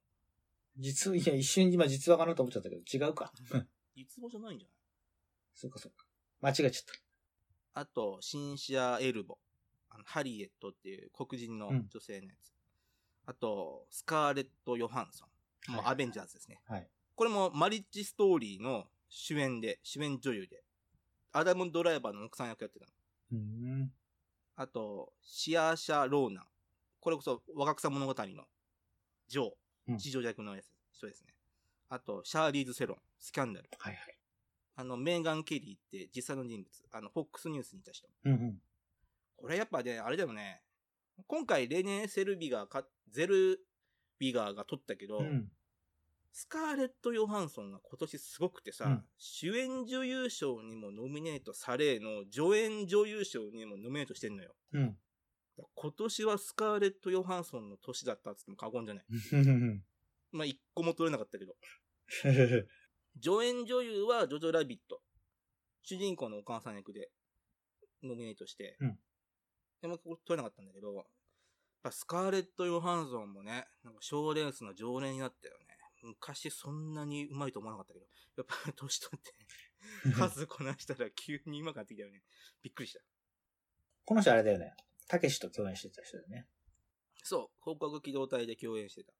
[0.76, 3.32] 実、いや、一瞬今実話かなと思っちゃったけど、違うか。
[3.96, 4.76] 実話じゃないんじゃない？
[5.54, 6.06] そうかそうか。
[6.40, 6.94] 間違えちゃっ
[7.74, 9.38] あと、シンシア・エルボ。
[9.90, 12.52] あのハリエットっていう黒人の女性のやつ。
[13.26, 15.26] あと、スカーレット・ヨハンソ
[15.68, 15.72] ン。
[15.72, 16.60] もうはいアベンジャーズですね。
[16.66, 20.62] はいこれもマリッジストーリーの主演で、主演女優で。
[21.32, 22.92] アダム・ドライバーの奥さん役やってたの。
[22.92, 22.96] た。
[23.32, 23.92] うん。
[24.60, 26.44] あと、シアーシャ・ローナン。
[26.98, 28.44] これこそ若草物語の
[29.28, 29.50] ジョー、
[29.90, 31.32] うん地上役のやつ、人ですね。
[31.88, 33.70] あと、シャーリーズ・セロン、スキャンダル。
[33.78, 34.18] はいはい。
[34.74, 36.68] あの、メーガン・ケリーって実際の人物。
[36.90, 38.08] あの、フォックスニュースにいた人。
[38.24, 38.62] うんうん。
[39.36, 40.60] これやっぱね、あれだよね。
[41.28, 43.60] 今回、レネー・セルビガーか、ゼル
[44.18, 45.52] ビガーが取ったけど、うん。
[46.32, 54.54] スカーレット・ヨハンソンが今年すごくてさ、うん主演女優賞にもノミネートされの、助演女優賞にもノミネートしてんのよ。
[54.72, 54.96] うん。
[55.74, 59.04] 今年はスカーレット・ヨハンソンの年だったっつっても過言じゃない。
[59.32, 59.82] うん。
[60.30, 61.56] まあ、一個も取れなかったけど。
[63.20, 65.02] 助演女優はジョジョラビット。
[65.82, 67.10] 主人公のお母さん役で
[68.02, 68.76] ノミネートして。
[68.80, 68.98] うん
[69.80, 71.06] でもこれ取れなかったんだけど、
[71.90, 75.66] スカーレット・ヨハンソンもね、なんか賞レースの常連になったよね。
[76.02, 78.06] 昔そんなに上手いと思わなかったけど、
[78.36, 79.32] やっぱ 年取って
[80.12, 82.22] 数こなしたら急に上手くなってきたよね。
[82.62, 83.00] びっくりした。
[84.04, 84.74] この人あれだよね。
[85.06, 86.46] たけしと共演してた人だよね。
[87.22, 89.12] そう、広角機動隊で共演してた。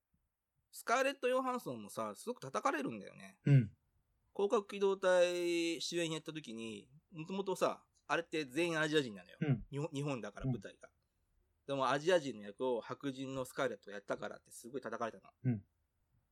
[0.71, 3.39] スカーレット・ヨハンソンもさ、すごく叩かれるんだよね。
[3.45, 3.71] うん。
[4.35, 9.37] 広角機動隊主演やった時に、もともとさ、あれって全員アジア人なのよ。
[9.41, 9.65] うん。
[9.71, 10.89] 日本日本だから舞台が。
[11.67, 15.25] でもアジア人の役を白人のスカーレットがやったからってすごい叩かれたの。
[15.45, 15.63] うん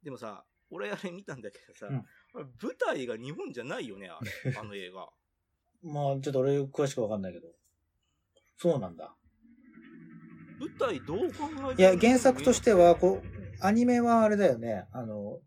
[0.02, 2.04] でもさ、俺あれ見たんだけどさ、うん
[2.60, 5.08] 舞台が日本じゃないよね、あれ あの映画。
[5.82, 7.48] まあ、ちょっと俺詳しくわかんないけど。
[8.58, 9.16] そうなんだ。
[10.58, 14.86] 舞台どう考えてもいや、原作としては、こう、アニメはあれだよね。
[14.92, 15.40] あの、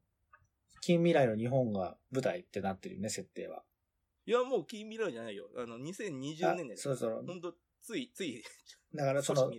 [0.82, 3.64] 近未来の日本が舞台ってなってるよね、設定は。
[4.26, 5.50] いや、もう近未来じゃないよ。
[5.58, 6.78] あの、2020年だよ。
[6.78, 8.44] そうそうほんと、つい、つい、
[8.94, 9.52] だからその。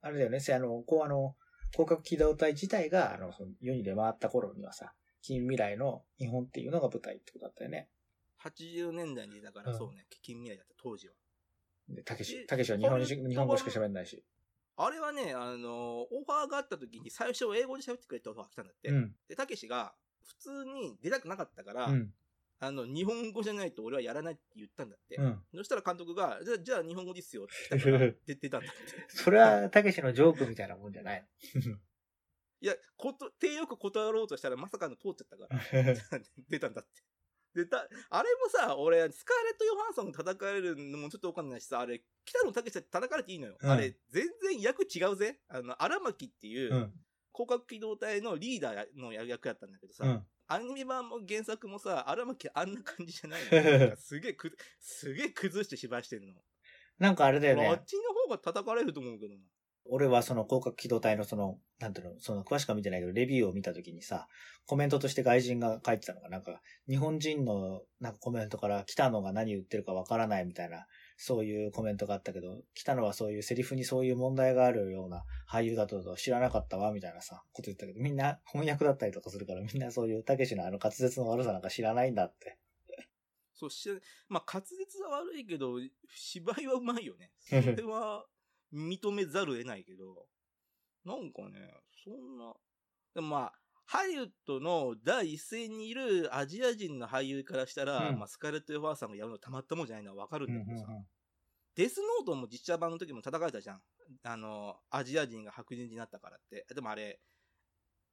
[0.00, 1.36] あれだよね、せあの、こうあの、
[1.72, 7.88] 広角機動隊自体が、あの、その世に出回った頃にはさ、近未来の日本っていうのが舞台ってことだったよね。
[8.42, 11.14] 80年代に、だからうんそうね、近未来だった当時は。
[11.88, 14.22] で、たけしえ、たけしは日本日本語しか喋んないし。
[14.76, 18.90] あれはね、あの、オファーがあった時に最初英語で喋ってくれってオファーが来たんだって。
[18.90, 19.14] うん。
[19.28, 19.92] で、たけしが
[20.24, 22.12] 普通に出たくなかったから、うん。
[22.60, 25.16] あの、日本語じゃないと俺はやらないって言ったんだって。
[25.16, 25.42] うん。
[25.54, 29.04] そしたら監督が、じゃあ、じゃあ日本語ですよって言ったから 出出たんだって。
[29.08, 31.26] それは、たけしのジョークみたいなもんじゃない。
[32.60, 35.60] いや、こと、手よく断ろうとしたらまさかの通っちゃったから、
[36.48, 37.02] 出たんだって。
[37.54, 43.56] で、た、あれもさ、俺、スカーレット・ヨハンソン叩かれるのもちょっとわかんないしさ、あれ、北野武叩かれていいのよ。
[43.60, 45.40] うんあれ、全然役違うぜ。
[45.48, 46.92] あの、荒牧っていう、うん。
[47.32, 50.26] 広角機動隊のリーダーの役やったんだけどさ、うん。
[50.48, 53.42] アニメ版も原作もさ、荒牧あんな感じじゃない
[53.90, 56.34] の すげえく、すげえ崩して芝居してんの。
[56.98, 57.66] なんかあれだよね。
[57.68, 59.40] あっちの方が叩かれると思うけどな。
[59.90, 64.26] 俺はその広角機動隊のその、なんていうの、その詳しくは見てないけど、レビューを見たときにさ、
[64.66, 70.86] コメントとして外人が書いてたのが、なんか、日本人のなんかコメントから北野が何言ってるかわからないみたいな、
[71.20, 82.56] そういうコメントがあったけど、北野はそういうセリフにそういう問題があるような俳優だとは知らなかったわ、みたいなさ、こと言ったけど、みんな翻訳だったりとかするから、みんなそういうたけしのあの滑舌の悪さなんか知らないんだって。
[83.52, 83.90] そうし、
[84.28, 85.80] まあ、滑舌は悪いけど、
[86.14, 87.32] 芝居はうまいよね。
[87.50, 88.24] それは
[88.72, 90.28] 認めざるを得ないけど、
[91.04, 91.68] なんかね、
[92.04, 92.54] そんな、
[93.14, 93.60] でもまあ、
[93.90, 101.04] ハリウッドの第一線にいるアジア人の俳優からしたら、うんまあ、スカーレット・ヨハンさんがやるのたまったもんじゃないのはわかるうんんだけどさ、うん
[101.74, 103.80] デスノートも実写版の時も叩かれたじゃん。
[104.24, 106.66] あの、アジア人が白人になったからって。
[106.74, 107.20] でもあれ、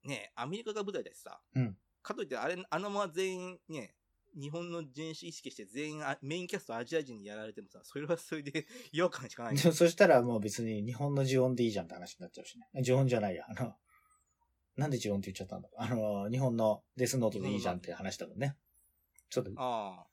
[0.03, 1.41] ねアメリカが舞台だしさ。
[1.55, 3.95] うんかといって、あれ、あのまま全員ね、
[4.39, 9.57] 日本の人種意識して全員あメインキャストアジア人にやられてもさ、それはそれで 違和感しかない。
[9.57, 12.69] そしたらもう別に日本の呪音でいいじゃんって話になっちゃうしね。
[12.75, 13.47] 呪音じゃないや。
[13.49, 13.75] あの、
[14.77, 15.69] なんで呪音って言っちゃったんだ？
[15.77, 18.55] あの、日本のデスノートでいいじゃんって話だもんね。
[19.29, 20.07] ちょっとああ。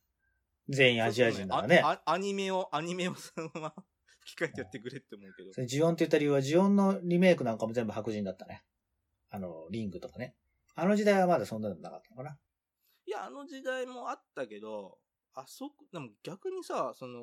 [0.68, 1.80] 全員アジア人だからね。
[1.84, 3.74] ああアニメを、アニメをそのまま
[4.20, 5.60] 吹き替えてやってくれって思うけどそ。
[5.60, 8.62] れ呪音って言った理由は、呪音のリメイクなんかも全部白人だったね。
[9.30, 10.36] あの、リングとかね。
[10.74, 12.38] あの時代はまだそんなのなかったのかな。
[13.04, 14.98] いや、あの時代もあったけど、
[15.34, 17.20] あそこ、でも逆にさ、その、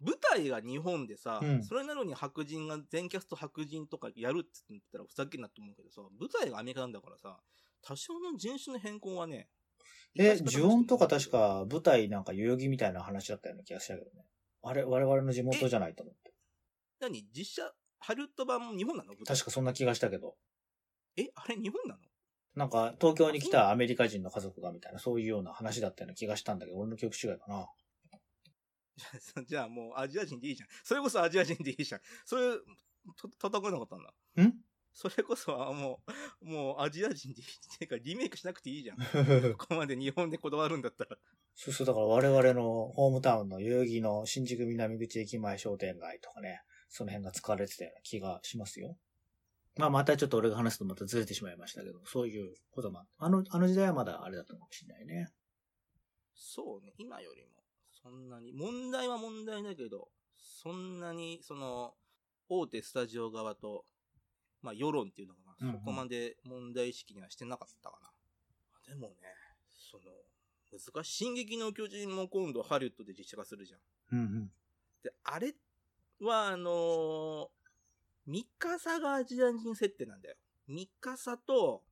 [0.00, 7.38] 舞台が日本でさ、うんそれなのに白人が、全キャスト白人とかやるって言ったらふざけんなと思うけどさ、舞台がアメリカなんだからさ、
[7.82, 9.48] 多少の人種の変更はね。
[10.16, 14.26] え、呪音とか確か舞台なんか代々木みたいな話だったような気がしたけどね。
[14.62, 16.32] あれ、我々の地元じゃないと思って。
[17.00, 17.26] 何？
[17.36, 19.14] 実写、ハリウッド版も日本なの？
[19.26, 20.36] 確かそんな気がしたけど。
[21.16, 22.00] え、あれ日本なの？
[22.54, 27.66] なんか、東京に来たアメリカ人の家族がみたいな、そういうような話だったような気がしたんだけど、俺の記憶違いかな。
[28.96, 30.68] じゃあじゃあもうアジア人でいいじゃん。
[30.82, 32.00] それこそアジア人でいいじゃん。
[32.24, 32.42] それ、
[33.16, 34.42] と叩かなかったんだ。
[34.42, 34.54] ん？
[34.94, 36.00] それこそはも
[36.40, 38.98] う、もうアジア人でいいっていうかリメイクしなくていいじゃん。
[39.58, 41.16] ここまで日本でこだわるんだったら。
[41.56, 48.96] そうそう、だから我々のホームタウンの代々木の新宿南口駅前商店街とかね、その辺が使われてたような気がしますよ。
[49.76, 55.32] まあまたちょっと俺が話すとまたずれてしまいましたけど、そういうこともああの、あの時代はまだあれだったかもしれないね。
[56.34, 57.48] そうね、今よりも、
[58.04, 61.94] そんなに、問題は問題だけど、そんなに、その、
[62.50, 63.86] 大手スタジオ側と、
[64.60, 68.10] まあ世論っていうのかな、そこまで問題意識にはしてなかったかな。
[68.86, 69.14] でもね、
[69.90, 70.04] その、
[70.70, 71.14] 難しい。
[71.14, 73.80] 進撃の巨人も今度ハリウッドで実写化するじゃん。
[74.12, 74.52] うんうん。
[75.02, 75.54] で、あれ
[76.20, 77.48] は、あのー
[78.26, 80.36] ミカサがアジア人設定なんだよ。
[80.66, 81.82] ミカサと、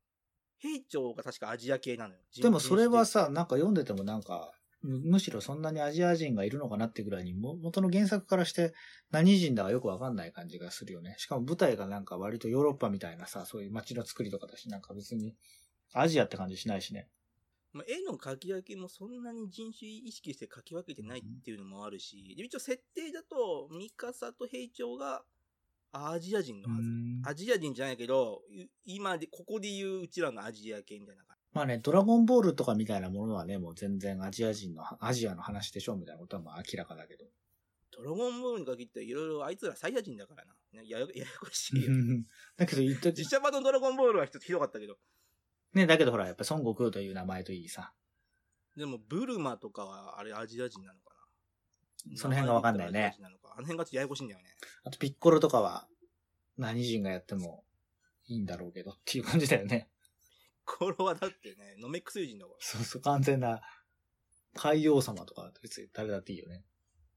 [0.59, 2.21] 兵長が確かアジア系なのよ。
[2.41, 8.75] でもそれはさ、なんか読んでてもなんか、むむしろそんなにアジア人がいるのかなってぐらいに、も元の原作からして
[9.11, 11.15] 何人だかよくわかんない感じがするよね。
[11.19, 15.35] しかも舞台がなんか割とヨーロッパみたいなさ、そういう街の作りとかだし、なんか別に
[15.93, 17.09] アジアって感じしないしね。
[17.73, 25.23] まあ、絵の描き分けもそんなに人種意識して描き分けてないっていうのもあるし、で一応設定だと、ミカサと兵長が
[25.93, 27.31] アジア人のはず。
[27.31, 37.25] アジア人じゃないけど、い今で、ここで言ううちらのアジア系みたいな感まあね、ドラゴンボールとかみたいなものはね、もう全然アジア人の、アジアの話でしょみたいなことはまあ明らかだけど。
[37.27, 37.31] じ。
[37.99, 40.53] ドラゴンボールに限っていろいろあいつらサイヤ人だからな。
[40.73, 41.93] ねややややこしいよ。
[42.57, 44.97] だけど言っと実写版のドラゴンボールは一つひどかったけど。
[45.75, 47.93] ね、だけどほら、やっぱ孫悟空という名前といいさ。
[48.77, 51.15] でも、ブルマとかは、あれアジア人なのか
[52.11, 54.47] なその辺がわかんないねなのかあの辺がちょっとややこしいんだよね。
[54.85, 55.87] あとピッコロとかは
[56.59, 57.65] 何人がやっても
[58.27, 59.89] いいんだろうけどっていう感じだよね。
[60.65, 62.57] これはだってね、ノメック星人だから。
[62.61, 63.61] そうそう、完全な
[64.55, 66.65] 海王様とか別に誰だっていいよね。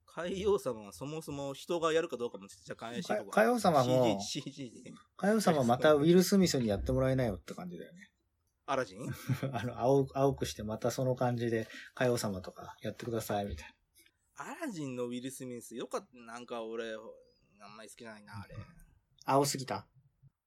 [0.07, 3.31] 海王様はそもそも人がやるかどうかもちょっと若干怪しいところ。
[3.31, 4.91] 海王様も CG、CG で。
[5.17, 8.09] 海王様またウィル・スミスにやってもらえないよって感じだよね。
[8.65, 9.01] アラジン？
[9.51, 13.75] あの、青青くしてまたその感じで海王様とかやってくださいみたい
[14.37, 16.17] アラジンのウィル・スミス、よかった。
[16.17, 16.97] なんか俺、あ
[17.67, 18.55] んまり好きじゃないな、あれ。
[18.55, 18.63] な。
[19.25, 19.85] 青すぎた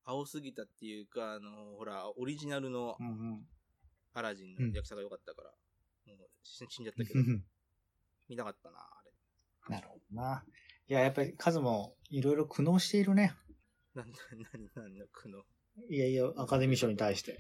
[0.09, 3.47] 青すぎたっていうか、あの、ほら、オリジナルのうん
[4.15, 5.51] アラジンの役者が良かったから、
[6.07, 7.45] もう死死んじゃったけど、うん。
[8.29, 9.03] 見たかったな、あ
[9.69, 9.77] れ。
[9.77, 10.43] なるほどな。
[10.89, 13.35] いや、やっぱり数もいろいろ苦悩しているね。
[13.95, 15.43] なんだ、なに、なんだ、この。
[15.91, 17.39] いやいや、アカデミー賞に対して。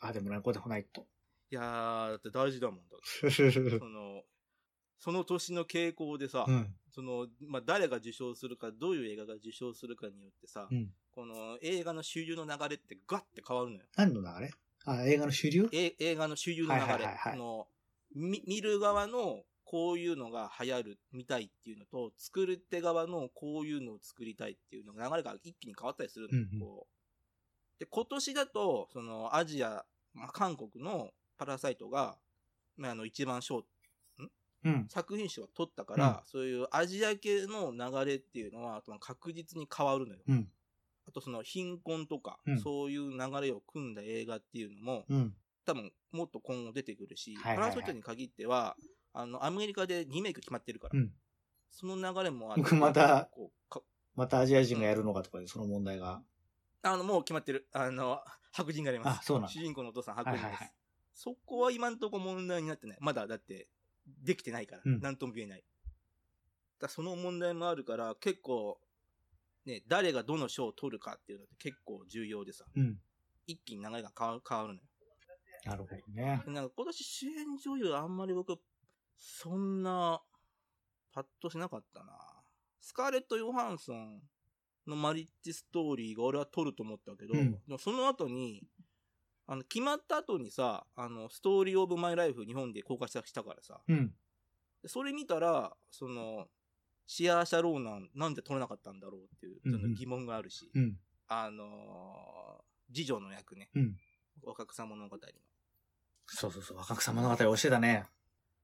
[0.00, 1.06] あ、でもない、こうでもないと。
[1.50, 3.30] いやー、だって大事だもんだって。
[3.80, 4.22] その、
[4.98, 6.74] その年の傾向でさ、うん。
[6.90, 10.92] その、まあ、誰が受賞するか、どういう映画が受賞するかによってさ、うん。
[11.18, 13.82] この映画の主流の流れってガッて変わるのよ。
[13.96, 14.50] 何の流れ？
[14.84, 15.68] あ、映画の主流？
[15.72, 16.86] え映画の主流の流れ。
[16.86, 17.66] はいはいはいはいその
[18.14, 32.16] み見る側のこういうのが流行る、見たいっていうのと、作る手側のこういうのを作りたいっていうのが流れが一気に変わったりするのよ、うんうんこうで、今年だと、そのアジア、まあ、韓国のパラサイトが、
[32.76, 33.64] まあ、あの一番賞、
[34.64, 34.86] うん。
[34.88, 40.20] 作品賞を取ったから、そういうアジア系の流れっていうのは確実に変わるのよ。
[40.28, 40.48] うん。
[41.08, 45.34] あとその貧困とか、うんそういう流れを組んだ映画っていうのも、うん。
[45.64, 48.76] 多分もっと今後出てくるし、はいはいはいパラソイトに限っては、
[49.12, 51.12] あの、アメリカでリメイク決まってるから、うん。
[51.70, 53.82] その流れもあって僕またこうか
[54.16, 56.22] またアジア人がやるのかとかで、その問題が。
[56.82, 57.68] あの、もう決まってる。
[57.72, 58.20] あの、
[58.52, 59.18] 白人がやります。
[59.20, 60.44] あそうなんだ主人公のお父さん白人です。
[60.44, 60.72] はいはいはい
[61.18, 62.98] そこは今んとこ問題になってない。
[63.00, 63.66] まだだって、
[64.22, 65.64] できてないから、うんなんとも言えない。
[66.80, 68.78] だその問題もあるから、結構、
[69.68, 72.98] ね、誰がどの賞を取るかっていうのって結構重要でさ、うん。
[73.46, 74.80] 一気に流れが変わる変わるのよ。
[75.64, 76.42] なるほどね。
[76.46, 78.58] なんか今年主演女優あんまり僕、
[79.18, 80.22] そんな、
[81.12, 82.12] パッとしなかったな。
[82.80, 84.22] スカーレット・ヨハンソン
[84.86, 88.62] のマリッジストーリーが俺は撮ると思ったけど、うんでもその後に、
[89.46, 94.14] あの、決まった後にさ、あの、ストーリー・オブ・マイ・ライフ日本で公開したからさ、うん。
[94.82, 96.48] でそれ見たら、その、
[97.10, 100.96] シアーシャ・ローナンなんで撮れなかったんだろうっていう、うんうんその疑問があるし、うん。
[101.26, 103.96] あのー次女の役ね、うん。
[104.42, 105.22] 若草物語の。
[106.26, 106.76] そうそうそう。
[106.78, 108.04] 若草物語教えたね。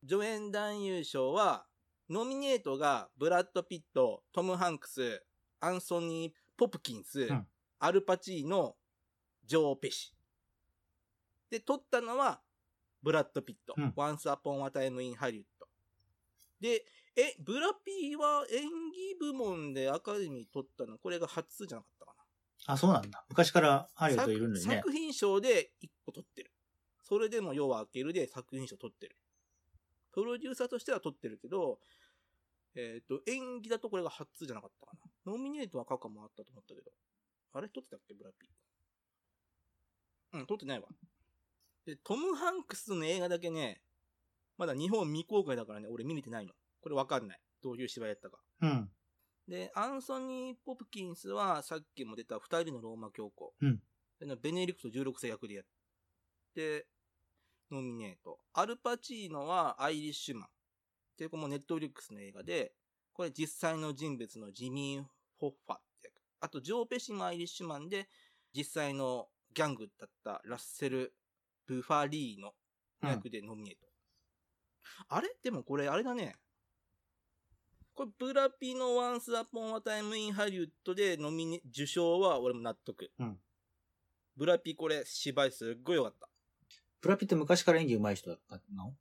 [0.09, 1.67] 助演男優賞は、
[2.09, 5.23] ノミネートがブラッド・ピット、トム・ハンクス、
[5.61, 7.47] アンソニー・ポプキンス、ん
[7.81, 8.77] アルパチーノ、
[9.45, 10.15] ジョー・ペシ。
[11.51, 12.41] で、撮ったのは、
[13.03, 15.45] ブラッド・ピット、うん Once Upon a Time in Hollywood。
[16.61, 16.85] で、
[17.17, 22.15] え、ブラピーは演技部門でアカデミー取ったの、これが初じゃなかったか
[22.67, 22.75] な？
[22.75, 23.25] あ、そうなんだ。
[23.29, 24.77] 昔からハリウッドいるのにね作。
[24.77, 26.51] 作品賞で1個取ってる。
[27.03, 29.17] それでも夜は明けるで作品賞取ってる。
[30.13, 31.79] プロデューサーとしては取ってるけど、
[32.75, 34.93] えっ、と、演技だとこれが初じゃなかったか
[35.27, 35.33] な。
[35.33, 36.91] ノミネートは過去もあったと思ったけど。
[37.53, 38.15] あれ取ってたっけ？
[38.15, 40.39] ブラピー。
[40.41, 40.89] うん、取ってないわ。
[41.87, 43.81] で、トム・ハンクスの映画だけね、
[44.57, 46.55] まだ日本未公開だからね、俺見れてないの。
[46.85, 47.41] これわかんない。
[47.63, 48.39] どういう芝居やったか。
[48.61, 48.91] うん。
[49.49, 53.55] で、アンソニー・ポプキンスはさっきも出た二人のローマ教皇。
[53.61, 53.83] うん
[54.21, 55.65] でベネリクト16世役でやっ
[56.55, 56.87] て、
[57.71, 58.39] ノミネート。
[58.53, 60.49] アルパチーノはアイリッシュマン。
[61.19, 62.75] で、これもネットフリックスの映画で、
[63.13, 65.05] これ実際の人物のジミー・
[65.39, 66.23] ホッファって役。
[66.41, 68.09] あと、ジョー・ペシもアイリッシュマンで、
[68.55, 71.15] 実際のギャングだったラッセル・
[71.67, 72.55] ブファリーノ
[73.03, 73.89] 役でノミネート。
[75.09, 75.29] あれ？
[75.43, 76.37] でもこれ、あれだね。
[77.95, 83.11] これ、ブラピのワンスアポンアタイムインハリウッドでノミネ、受賞は俺も納得。
[83.19, 83.39] うん
[84.37, 86.29] ブラピこれ芝居すっごい良かった。
[87.01, 88.97] ブラピって昔から演技上手い人だったの？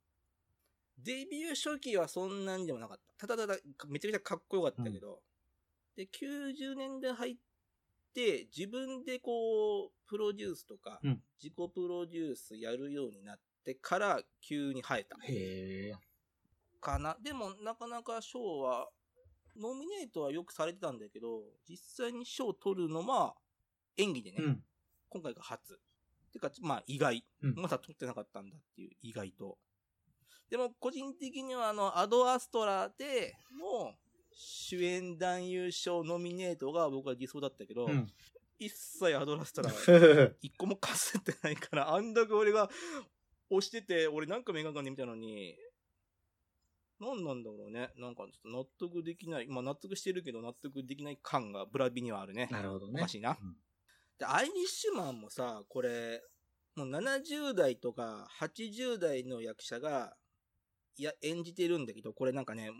[0.96, 3.26] デビュー初期はそんなにでもなかった。
[3.26, 5.18] ただただめちゃめちゃかっこよかったけど、
[5.96, 7.36] で、90年代入っ
[8.14, 15.16] て自分でこう、プロデュースとか、うん自己プロデュースやるようになってから急に映えた。
[15.16, 15.94] へえ。
[16.84, 17.16] かな。
[17.20, 18.88] でも、なかなか賞は、
[19.56, 23.34] ノミネートはよくされてたんだけど、実際に賞を取るのは
[23.96, 24.62] 演技でね、うん。
[25.08, 25.78] 今回が初。
[26.32, 27.24] てか、まあ意外。
[27.42, 29.58] うんまだ取ってなかったんだっていう意外と。
[30.50, 33.94] でも、個人的にはあの、アドアストラでの
[34.32, 38.06] 主演男優賞ノミネートが僕は理想だったけど、うん。
[38.58, 39.70] 一切アドアストラ
[40.40, 42.70] 一個もかすってないから、あんだけ俺が
[43.50, 45.56] 押してて、俺なんかも映画館で見たのに、
[47.04, 47.90] 何なんだろうね。
[47.96, 49.46] なんかちょっと納得できない。
[49.48, 52.48] まあ納得してるけど納得できない感がブラビにはあるね。
[52.50, 53.00] なるほどね。
[53.00, 53.30] おかしいな。
[53.30, 53.56] うん
[54.18, 56.22] で、アイリッシュマンもさ、これ、
[56.76, 60.14] もう70代とか80代の役者が、
[60.96, 62.70] いや、演じてるんだけど、これなんかね、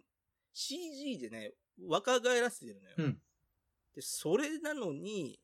[0.53, 1.53] CG でね、
[1.89, 2.95] 若返らせてるのよ。
[2.99, 3.21] うん
[3.95, 5.39] で、それなのに、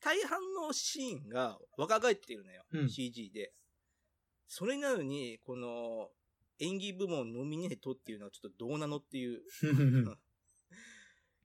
[0.00, 2.64] 大半のシーンが若返ってるのよ。
[2.72, 3.52] うん CG で。
[4.46, 6.10] それなのに、この、
[6.60, 9.42] 演技部門ノミネートっていうのはちょっとどうなのっていう。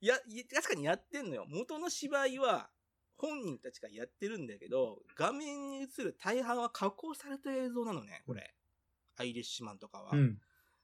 [0.01, 0.19] いや、
[0.53, 1.45] 確かにやってんのよ。
[1.47, 2.69] 元の芝居は、
[3.17, 8.53] 本人たちがやってるんだけど、画面に映る大半は加工された映像なのね、これ。
[9.15, 10.11] アイリッシュマンとかは。
[10.15, 10.41] うん。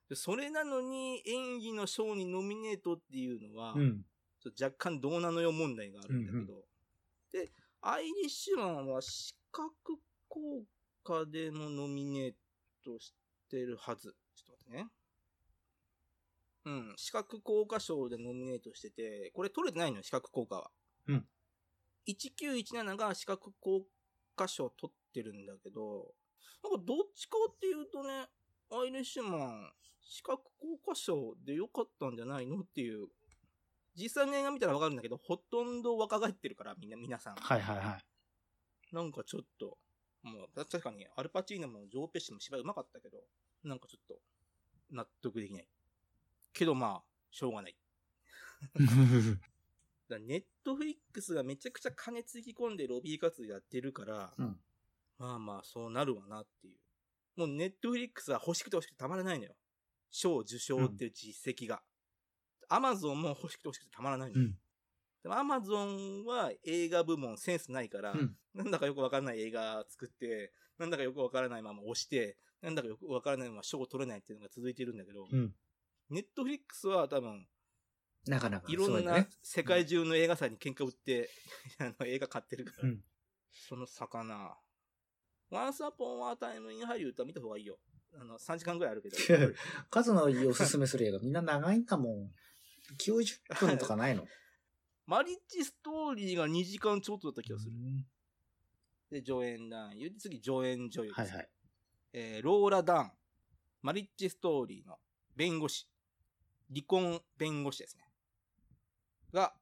[0.08, 4.06] でそれなのに演技の賞にノミネートっていうのは、うん。
[4.40, 6.66] ちょっと若干どうなのよ問題があるんだけど。
[7.32, 7.52] で、
[7.82, 10.64] アイリッシュマンは視覚効
[11.04, 12.34] 果でもノミネー
[12.84, 13.21] トして
[13.58, 14.16] るはず。
[14.36, 14.90] ちょっと待ってね。
[16.64, 20.72] うん、視覚効果賞でノミネートしてて、これ取れてないのよ、視覚効果は。
[21.08, 21.28] うん。
[22.08, 23.86] 1917が視覚効
[24.36, 26.14] 果賞取ってるんだけど、
[26.64, 28.28] なんかどっちかっていうとね、
[28.72, 33.08] アイリッシュマン、視覚効果賞でよかったんじゃないのっていう。
[33.96, 37.36] 実際の映画見たらわかるんだけど、ほとんど若返ってるから、みんな、皆さん。
[37.36, 38.96] はいはいはい。
[38.96, 39.78] なんかちょっと、
[40.24, 43.18] もう、確かに、アルパチーノもジョーペッシも芝居うまかったけど、
[43.64, 44.20] なんかちょっと、
[44.92, 45.68] 納得できない。
[46.54, 47.78] けどまあ、しょうがない。
[50.10, 54.60] だネットフリックスがめちゃくちゃ金つぎ込んでロビー活動やってるから、うん
[55.18, 56.80] まあまあ、そうなるわなっていう。
[57.38, 59.56] もうネットフリックスは欲しくて欲しくてたまらないのよ。
[60.10, 61.82] 賞受賞っていう実績が。
[62.68, 64.46] アマゾンも欲しくて欲しくてたまらないのよ。
[64.46, 64.58] うん
[65.24, 75.54] でもアマゾンは映画部門センスないから、うんなんだかよくわからない映画作って、なんだかよくわからないまま押して、なんだかよくわからないまま賞を取れないっていうのが続いてるんだけど、うん。
[76.10, 77.48] ネットフリックスは多分、
[78.28, 78.66] なかなか。
[78.68, 79.26] いろんな。
[79.42, 81.30] 世界中の映画祭に喧嘩売って、
[81.80, 83.02] あの映画買ってるから、うん
[83.54, 84.58] その魚。
[85.52, 87.78] Once Upon a Time in Hollywood は見た方がいいよ。
[88.14, 89.16] あの、3時間ぐらいあるけど。
[89.90, 92.32] 数のいいおすすめする映画、みんな長いんだもん。
[92.98, 94.26] 90分とかないの？
[95.12, 97.74] マリッジストーリーが2時間ちょっとだった気がする。
[97.74, 98.06] うん
[99.12, 100.10] で、助演男優。
[100.18, 101.20] 次、助演女優です。
[101.20, 101.50] はいはい。
[102.14, 103.12] えーローラ・ダーン。
[103.82, 104.96] マリッジストーリーの
[105.36, 105.86] 弁護士。
[106.70, 108.06] 離婚弁護士ですね。
[109.34, 109.54] が、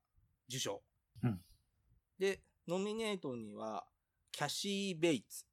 [0.47, 0.83] 受賞。
[1.23, 1.41] うん
[2.19, 3.87] で、ノミネートには、
[4.31, 5.45] キャシー・ベイツ。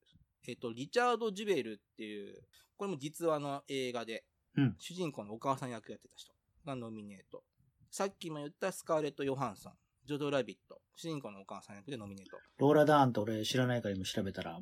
[0.47, 4.27] えっ、と、リチャード・ジュベルっていう、これも実話の映画で、
[4.57, 6.35] うん主人公のお母さん役やってた人
[6.67, 7.43] がノミネート。
[7.91, 9.73] さっきも言ったスカーレット・ヨハンソン。
[10.07, 10.81] ジョド・ラビット。
[10.95, 12.39] 主人公のお母さん役でノミネート。
[12.59, 14.61] ローラ・ダーンって俺知らないから今調べたら、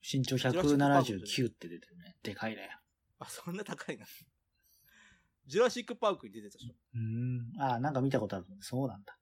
[0.00, 2.16] 身長179って出てるね。
[2.22, 2.70] でかいね。
[3.18, 4.06] あ、そんな高いな。
[5.46, 6.72] ジュラシック・パークに出てた人。
[6.94, 7.52] うん。
[7.58, 8.46] ああ、なんか見たことある。
[8.60, 9.18] そうなんだ。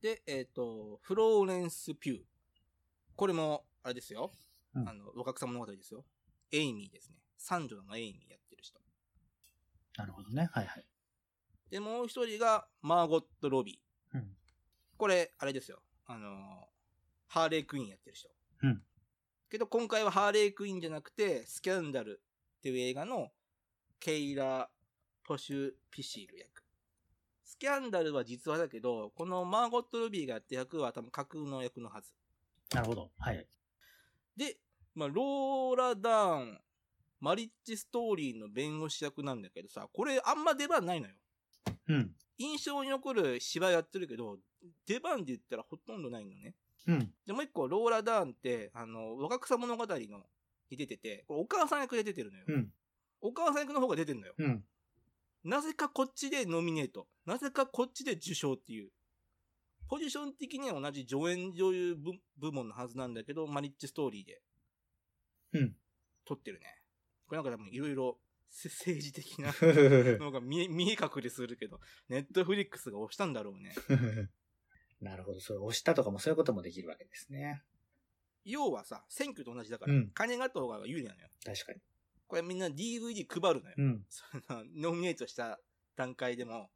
[0.00, 2.24] で、えっ、と、フローレンス・ピュー。
[3.16, 4.32] これも、あれですよ。
[4.74, 6.04] うんあの、若草物語ですよ。
[6.52, 7.16] エイミーですね。
[7.36, 8.80] 三女のエイミーやってる人。
[9.96, 10.48] なるほどね。
[10.52, 10.86] はいはい。
[11.70, 13.87] で、もう一人が、マーゴット・ロビー。
[14.98, 15.80] うんこれ、あれですよ。
[16.06, 16.68] あの、
[17.28, 18.28] ハーレー・クイーンやってる人。
[18.62, 18.82] うん
[19.50, 22.20] けど、今回はハーレー・クイーンじゃなくて、スキャンダル
[22.58, 23.30] っていう映画の、
[24.00, 24.68] ケイラ・
[25.24, 26.62] ポシュ・ピシール役。
[27.44, 32.12] スキャンダルは実話だけど、このマーゴット・ロビーがやった役は多分架空の役のはず。
[32.74, 33.10] なるほど。
[33.18, 33.46] はい。
[34.36, 34.58] で、
[34.94, 36.60] まあ、ローラ・ダーン、
[37.20, 41.14] マリッジストーリーの弁護士役なんだけどさ、これあんま出番ないのよ。
[41.88, 42.14] うん。
[42.36, 44.38] 印象に残る芝居やってるけど、
[44.86, 46.54] 出番で言ったらほとんどないのね。
[46.86, 47.12] うん。
[47.26, 49.96] で、もう一個、ローラ・ダーンって、あの、若草物語の、
[50.70, 52.44] に出てて、これお母さん役で出てるのよ。
[52.48, 52.72] うん。
[53.20, 54.34] お母さん役の方が出てるのよ。
[54.38, 54.64] うん。
[55.44, 57.06] なぜかこっちでノミネート。
[57.24, 58.90] なぜかこっちで受賞っていう。
[59.88, 64.42] ポジション的には同じ助演女優部部門のはずなんだけど、マリッジストーリーで。
[65.54, 65.76] うん。
[66.26, 66.66] 撮ってるね。
[67.26, 68.18] これなんか多分いろいろ
[68.50, 69.52] せ政治的なな
[70.18, 73.74] のが見え、見え隠れするけど、ネットフリックスが押したんだろうね。
[75.16, 75.40] るほど。
[75.40, 77.62] それ押したとかもそういうこともできるわけですね。
[78.44, 81.28] 要はさ、選挙と同じだから、うん金があった方が有利なのよ。
[81.44, 81.80] 確かに。
[82.26, 83.74] これみんな DVD 配るのよ。
[83.76, 84.04] うん。
[84.08, 84.24] そ
[84.54, 85.60] のノミネートした
[85.96, 86.70] 段階でも、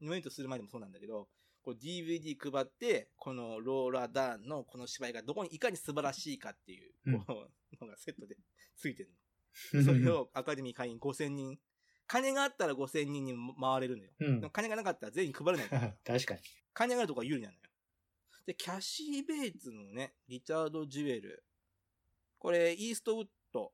[0.00, 1.28] ノミネートする前でもそうなんだけど、
[1.62, 7.48] こう DVD 配って、このローラ・ダーンのこの芝居がどこにいかに素晴らしいかっていう、うんこ
[7.80, 8.36] うのがセットで
[8.76, 9.10] ついてる
[9.74, 9.82] の。
[9.84, 11.58] それをアカデミー会員5000人。
[12.06, 14.10] 金があったら5000人に回れるのよ。
[14.20, 14.50] うん。
[14.50, 15.96] 金がなかったら全員配れないから。
[16.06, 16.40] 確かに。
[16.72, 17.60] 金があるとこが有利なのよ。
[18.46, 21.44] で、キャシー・ベイツのね、リチャード・ジュエル。
[22.38, 23.72] これ、イーストウッド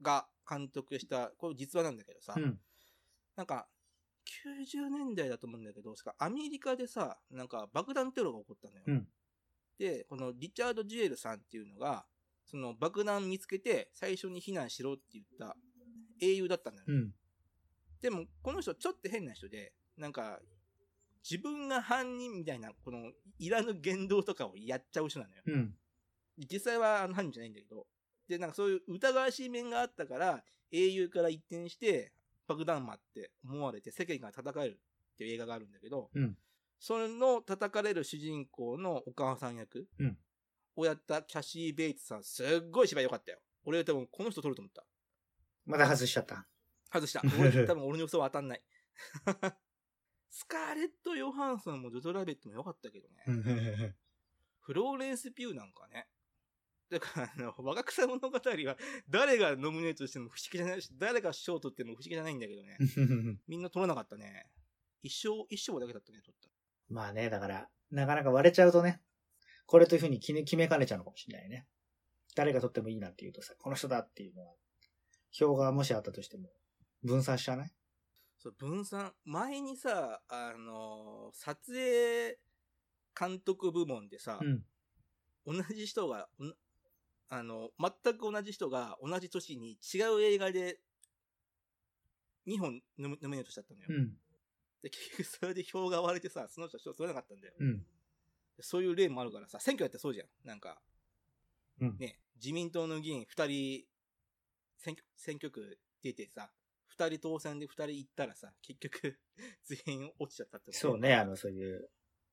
[0.00, 2.60] が監督した、これ実話なんだけどさ、うん。
[3.34, 3.68] なんか、
[4.44, 8.84] 90年代だと思うんだけど、アメリカでさ、なんか爆弾テロが起こったのよ。
[8.86, 9.08] うん
[9.78, 12.06] で、このリチャード・ジュエルさんっていうのが、
[12.46, 15.56] その爆弾見つけて最初に避難しろって言った
[16.20, 16.86] 英雄だったんだよ。
[16.88, 17.12] うん。
[18.00, 20.40] でも、この人ちょっと変な人で、なんか、
[21.28, 25.42] 自分が犯人みたいな、この、いらぬ言動とかをやっちゃう人なのよ。
[25.46, 25.74] うん。
[26.38, 27.86] 実際はあの犯人じゃないんだけど。
[28.28, 32.12] で、なんかそういう疑わしい面があったから、英雄から一転して、
[32.46, 34.80] 爆弾魔って思われて世間が叩かれる
[35.14, 36.36] っていう映画があるんだけど、うん
[36.78, 40.18] それの叩かれる主人公のお母さん役うん
[40.76, 43.38] をやったキャシー・ベイツさん、すっごい芝居良かったよ。
[43.64, 44.84] 俺多分この人撮ると思った。
[45.64, 46.46] まだ外しちゃった。
[46.92, 47.22] 外した。
[47.40, 48.62] 俺多分俺の予想は当たんない。
[50.36, 53.94] スカーレット・ヨハンソンもジョジョラビットも良かったけどね。
[54.60, 56.08] フローレンス・ピューなんかね。
[56.90, 58.76] だから、あの、若草物語は、
[59.08, 62.76] 誰がノミネートしても不思議じゃないし、誰が賞取っても不思議じゃないんだけどね。
[63.48, 64.50] みんな取らなかったね。
[65.02, 66.50] 一生、一生だけだったね、取った。
[66.90, 69.00] まあね、だから、なかなか割れちゃうとね、
[69.64, 71.66] これというふうに決め決めかねちゃうのかもしれないね。
[72.34, 74.54] 誰が取ってもいいなっていうとさ、この人だっていうのは、
[75.30, 76.52] 票がもしあったとしても、
[77.02, 77.75] 分散しちゃわない
[78.46, 79.12] そう、分散。
[79.24, 82.38] 前にさ、あのー撮影
[83.18, 84.64] 監督部門でさ、うん。
[85.44, 86.52] 同じ人が、ん
[87.28, 90.80] あの、全く同じ人が同じ年に違う映画で
[92.46, 93.86] 2本ノミノミネートしちゃったのよ。
[93.88, 94.16] うん。
[94.82, 97.54] で、結局それで票が割れてさ、その人は賞取れなかったんだよ。
[97.58, 97.84] うん。
[98.60, 100.28] そういう例もあるからさ、選挙やったらそうじゃん。
[100.44, 100.80] なんか、
[101.80, 103.86] うんね、自民党の議員2人、
[104.78, 106.52] 選挙、選挙区出てさ、
[106.98, 109.18] 2人当選で2人行ったらさ、結局、
[109.64, 110.78] 全員落ちちゃったってこと？
[110.78, 111.90] そうね、あの、そういう、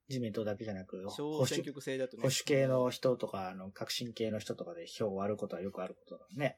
[0.10, 2.22] 自民党だけじゃなく、保小選守挙区制だとね。
[2.22, 6.58] 保守系の人とか、あの、革新系の人とかで票を割ることはよくあることだね。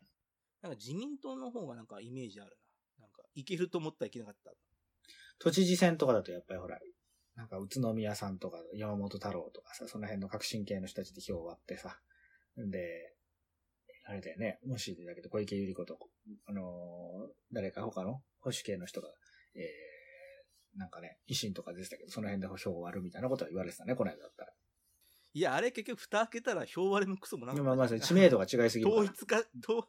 [0.62, 2.58] なんか自民党の方がなんかイメージある
[2.98, 3.06] な。
[3.06, 4.54] なんか、いけると思ったらいけなかった。
[5.38, 6.80] 都知事選とかだとやっぱりほら、
[7.36, 12.00] なんか宇都宮さんとか山本太郎とかさ、その辺の革新系の人たちで票を割ってさ、
[12.56, 13.15] で、
[14.08, 15.98] あれだよね、もしだけど小池百合子と、
[16.48, 16.66] あのー
[17.52, 19.10] 誰か他の保守系の人が、
[19.56, 24.52] えー、なんかね、維新とかでしたけど、その辺で票を割るみたいなことは言われてたね、この間だったら。
[25.34, 28.92] いや、あれ結局蓋開けたら票割れもクソもなかったまあまあ、知名度が違いすぎる。
[28.92, 29.38] 統一化、
[29.68, 29.88] 統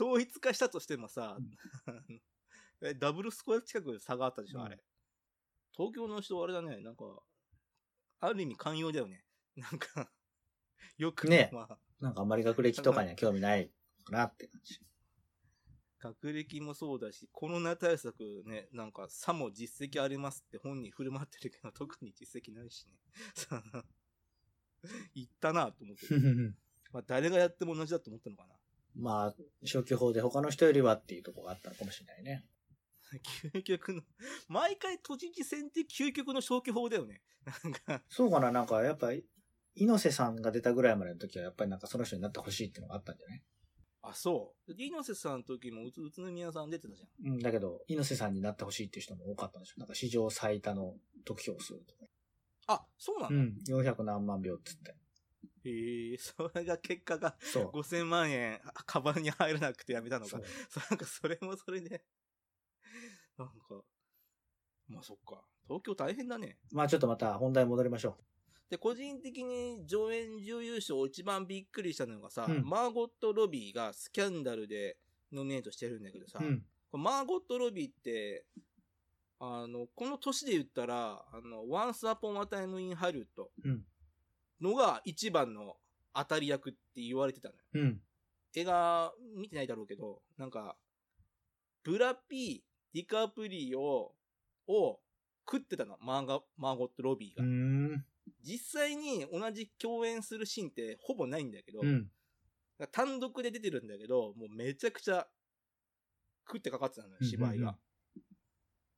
[0.00, 1.38] 統一化したとしてもさ、
[2.82, 4.82] えダブルスコア近く差があったでしょ、うんあれ。
[5.72, 7.04] 東京の人あれだね、なんか、
[8.20, 9.24] ある意味寛容だよね。
[9.56, 10.10] なんか、
[10.96, 13.70] よく、ねまあ、なんかあんまり学歴とかには興味ない
[14.04, 14.80] かなって感じ。
[16.00, 22.94] 学歴もそうだし、コロナ対策ね、なんか、さも実績ありますって本人振る舞ってるけど、 特に実績ないしね。
[25.14, 26.06] 言ったなと思って。
[26.92, 28.58] まあ、誰がやっても同じだと思ったのかな。
[28.96, 32.44] まあ、消去法で他の人よりはっていうところがあったのかもしれないね。
[33.52, 34.02] 究極の、
[34.48, 37.22] 毎回都知事選って究極の消去法だよね。
[37.62, 39.24] なんか、そうかななんか、やっぱり、
[39.74, 43.42] 猪瀬さんが出たぐらいまでの時は、やっぱりなんかその人になってほしいっていうのがあったんじゃない？
[44.02, 44.74] あ、そう。
[44.74, 47.32] で猪瀬さんの時も宇都宮さん出てたじゃん。
[47.34, 50.94] うん、だけど、猪瀬さんになってほしいっていう人も多かったんでしょなんか史上最多の
[51.24, 52.06] 得票数とか。
[52.66, 54.94] あ、そうなの、うん、400何万票っつって。
[55.64, 57.70] へえ、それが結果がそう。
[57.70, 62.02] 5000万円、あカバンに入らなくてやめたのかそなんかそれもそれで、
[63.38, 63.54] なんか、
[64.88, 65.44] まあそっか。
[65.68, 66.58] 東京大変だね。
[66.72, 68.16] まあちょっとまた本題戻りましょ
[68.72, 74.96] で、個人的に上演女優賞一番びっくりしたのがさ、うんマーゴット・ロビーがスキャンダルで
[75.30, 76.44] ノミネートしてるんだけどさ、う。
[76.46, 76.62] うん。
[76.90, 78.46] これマーゴット・ロビーって、
[79.40, 83.26] あの、この年で言ったら、あの、ワンス・アポン・ア・タイム・イン・ハリウッド
[83.62, 83.84] うん
[84.62, 85.76] のが一番の
[86.14, 87.60] 当たり役って言われてたのよ。
[87.74, 88.00] うん。
[88.54, 90.76] 映画見てないだろうけど、なんか、
[91.82, 94.14] ブラピ、ディカプリオ
[94.66, 95.00] を
[95.46, 97.44] 食ってたの、マーガマーゴット・ロビーが。
[97.44, 98.04] うーん。
[98.42, 102.08] 実際に同じ共演するシーンってほぼないんだけど、うん。
[102.90, 105.26] 単独で出てるんだけど、もうめちゃくちゃ
[106.46, 107.76] 食ってかかってたのよ、芝居が。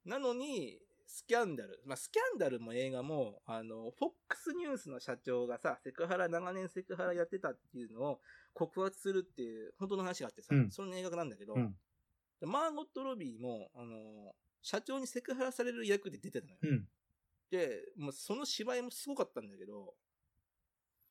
[0.05, 1.81] なのに、スキャンダル。
[1.85, 8.20] まあ、スキャンダルも映画も、あの、フォックスニュースの社長がさ、セクハラ、長年セクハラやってたっていうのを
[8.53, 11.75] 告発するっていう、本当の話があってさ、うんその映画なんだけど、うん
[12.41, 16.59] でマーゴット・ロビーも、あの、社長にセクハラされる役で出てたのよ。
[16.62, 16.89] うん。
[17.55, 19.94] で、もうその芝居もすごかったんだけど、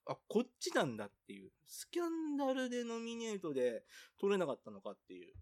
[0.06, 1.52] あ、こっちなんだっていう。
[1.66, 3.84] スキャンダルでノミネートで
[4.20, 5.34] 取れなかったのかっていう。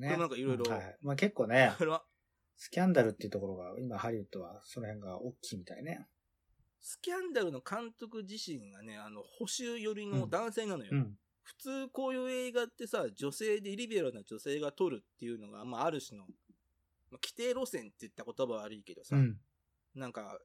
[0.00, 0.16] ね。
[0.16, 0.96] なんかいろいろはい。
[1.00, 1.72] まあ結構ね、
[2.56, 6.08] スキャンダルっていうところが、今ハリウッドはその辺が大きいみたいね。
[6.80, 10.90] スキャンダルの監督自身がね、あの、保守寄りの男性なのよ。
[10.92, 11.18] うん。
[11.42, 16.30] 普通こういう映画ってさ、女性でリベラルな女性が撮るっていうのが、まあある種の、ま
[17.16, 19.38] あ、規定路線って言った言葉は悪いけどさ、うん。
[19.94, 20.38] なんか、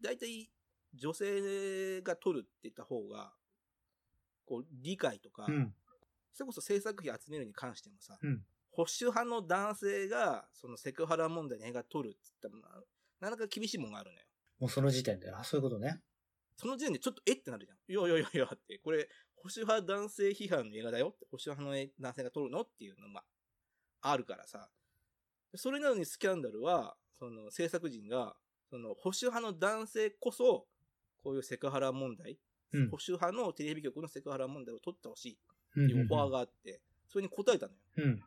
[0.00, 0.50] 大体
[0.94, 3.32] 女性が撮るって言った方が、
[4.46, 5.74] こう、理解とか、うん。
[6.32, 8.42] それこそ制作費集めるに関してもさ、うん
[8.76, 12.74] 保守派の男性が、そのセクハラ問題に映画撮るって言ったら、
[13.20, 14.24] なかなか厳しいもんがあるのよ。
[14.60, 16.02] もうその時点で、あ、そういうことね。
[16.58, 17.78] その時点でちょっとえってなるじゃん。
[17.90, 23.24] いやいやいやいやって、これ、保守派男性批判の映画だよって、保守派の男性が撮るのっていうのが
[24.02, 24.68] あるからさ。
[25.54, 28.36] それなのにスキャンダルは、その制作陣が、
[28.70, 30.66] その保守派の男性こそ、
[31.22, 32.38] こういうセクハラ問題、
[32.72, 37.78] うん保守派のテレビ局のセクハラ問題を撮ってほしいってうんいうオファーがあって、それに答えたのよ。
[37.98, 38.22] うん。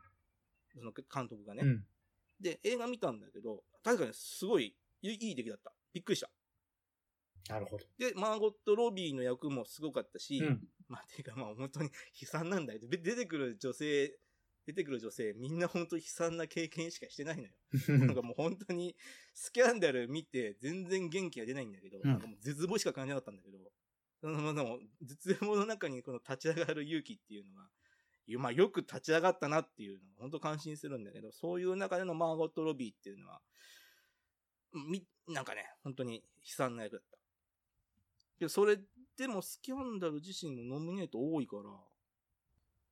[0.73, 1.63] その監督がね。
[1.63, 1.85] うん。
[2.39, 5.73] で、映画見たんだけど、確かにすごいいい出来だった。
[5.93, 6.29] びっくりした。
[7.49, 7.85] なるほど。
[7.97, 10.67] で、マーゴット・ロビーの役もすごかったし、うん。
[10.87, 12.79] まあ、ていうかまあ本当に悲惨なんだよ。
[12.79, 14.17] で出てくる女性、
[14.69, 17.49] 出てくる女性、みんな本当に悲惨な経験しかしてないのよ。
[18.05, 18.95] なんかもう本当に、
[19.33, 23.57] スキャンダル見て全然元気が出ないんだけど、うんなんかもう絶望しか感じなかったんだけど、
[24.21, 27.71] そのでも、絶望の中にこの立ち上がる勇気っていうのが、
[28.37, 33.41] まあよく立ち上がったなっていうのが本当感心するんだけど、そういう中でのマーゴット・ロビーっていうのは、
[34.71, 37.17] み、なんかね、本当に悲惨な役だった。
[38.37, 38.77] で、それ
[39.17, 41.63] でもスキャンダル自身もノミネート多いから、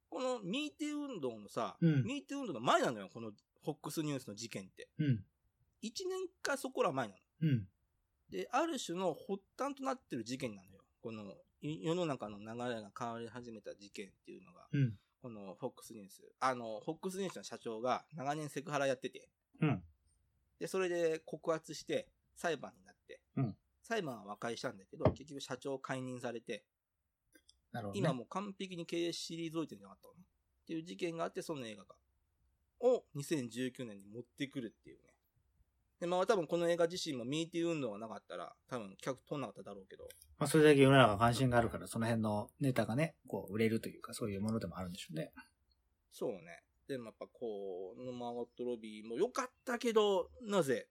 [0.10, 3.32] このミーティー運動のさ、うんミーティー運動の前なのよ、この
[3.66, 4.89] FOX ニュースの事件って。
[4.99, 5.24] うん。
[5.84, 7.20] 1年かそこら前なの。
[7.41, 7.68] うん。
[8.30, 10.84] で、ある種の発端となってる事件なのよ。
[11.01, 14.93] この、い世の中の流れが変わり始めた事件っていうのが、うん。
[15.22, 16.24] この FOX ニュース。
[16.39, 19.30] あの、FOX ニュースの社長が長年セクハラやってて、
[19.62, 19.84] うん。
[20.60, 26.66] で、それで告発して裁判になって、うん裁判は和解したんだけど、結局社長を解任されて、
[27.72, 27.99] なるほど、ね。
[27.99, 30.15] 今もう完璧に経営退いてるんじゃなかったのっ
[30.68, 31.95] ていう事件があって、その映画が、
[32.80, 35.03] を2019年に持ってくるっていうね。
[35.99, 40.07] で、まあ多分この映画自身も MeToo 運動がなかったら、多分客取んなかっただろうけど、
[40.38, 45.32] まあ、それだけ世の中関心があるから、その辺のネタがね、こう、売れるというか、そういうものでもあるんでしょうね。
[46.11, 46.63] そうね。
[46.88, 50.88] でもやっぱこう、マーゴット・ロビーも良かったけど、なぜ、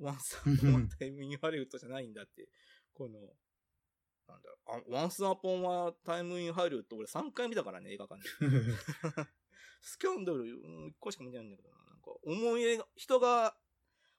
[0.00, 2.48] ワンスアポンアタイム・イン・ハリウッドじゃないんだって、
[2.92, 3.18] この、
[4.28, 4.56] なんだろ
[4.90, 8.28] う、あワンスアポンはタイム・イン・ハリウッド俺3回見たからね、映画館で。
[9.82, 11.76] スキャンダル、1個しか見てないんだけどな。
[11.76, 13.56] なんか、思い入れが、人が、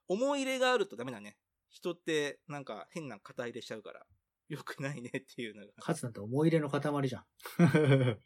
[0.08, 1.38] 思い入れがあるとダメだね。
[1.70, 4.06] 人って、なんか変な肩入れしちゃうから、
[4.48, 5.74] 良くないねっていうのが。
[5.74, 7.26] かつなんて思い入れの塊じゃん。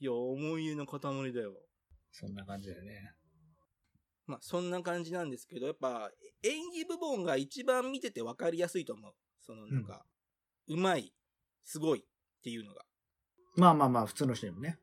[0.00, 1.60] いや、思い入れの塊だよ。
[2.10, 3.14] そんな感じだよね。
[4.26, 6.10] まあ、そんな感じなんですけど、やっぱ、
[6.42, 9.14] 演技部門が一番見てて分かりやすいと思う。
[9.40, 10.06] その、なんか、
[10.68, 11.12] うまい、
[11.68, 12.02] すごいっ
[12.42, 12.80] ていうのが。
[13.54, 14.78] まあまあまあ、普通の人にもね。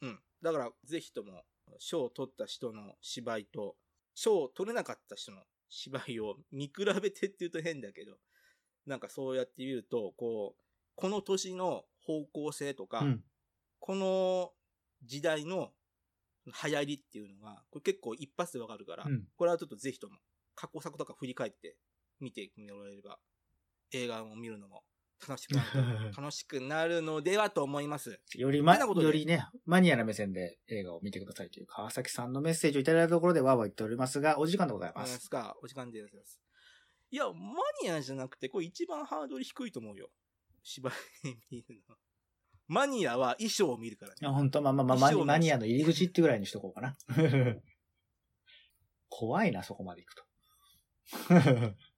[0.00, 0.18] うん。
[0.40, 1.44] だから、ぜひとも、
[1.78, 3.76] 賞を取った人の芝居と、
[4.14, 6.72] 賞を取れなかった人の芝居を見比
[7.02, 8.16] べてって言うと変だけど、
[8.86, 10.62] なんかそうやって見ると、こう、
[10.94, 13.24] この年の方向性とか、うん。
[13.78, 14.52] この
[15.04, 15.72] 時代の
[16.46, 20.16] 流行りっていうのが、これ結構一発でわかるから、うんこれはちょっとぜひとも
[20.54, 21.76] 過去作とか振り返って
[22.18, 23.18] 見てもらえれば、
[23.92, 24.84] 映画を見るのも
[25.26, 28.20] 楽しくなる楽しくなるのではと思います。
[28.34, 35.16] よりま、よりね、マニアな目線で映画を見てくださいという川崎さんのメッセージをいただいたところでわーわー言っておりますが、お時間でございあます。
[35.16, 36.40] ですか、お時間でございます。
[37.10, 37.32] いや、マ
[37.82, 40.10] ニアじゃなくて、これ一番ハードル低いと思うよ。
[40.62, 40.94] 芝居
[41.50, 41.96] 見るの。
[42.68, 44.28] マニアは衣装を見るからね。
[44.28, 44.62] 本当？
[44.62, 46.96] まあまあまあ、マニアの入り口ってぐらいにしとこうかな。
[49.08, 50.24] 怖いな、そこまで行くと。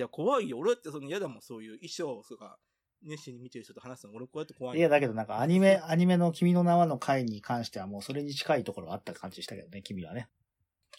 [0.00, 0.56] いや、怖いよ。
[0.56, 2.58] 俺だってその嫌だもん、そういう衣装とか、
[3.02, 4.14] 熱心に見てる人と話すの。
[4.14, 10.30] 俺こうやって怖いいや、だけどなんかアニメ、アニメの君の名はの回に関してはもうそれに近いところがあった感じしたけどね、君はね。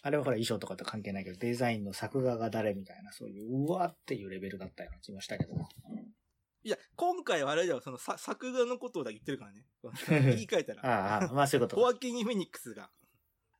[0.02, 5.54] あれはほら衣装とかと関係ないけど、デザインの作画が誰みたいな、そういう、うわっていうレベルだったような気もしたけど。
[6.62, 9.64] いや、今回はあれだよ、そのさ作画のことを言ってるからね。
[10.36, 11.18] 言い換えたら。
[11.18, 11.82] ああ、まあそういうことか。
[11.82, 12.90] ホアキン・フェニックスが。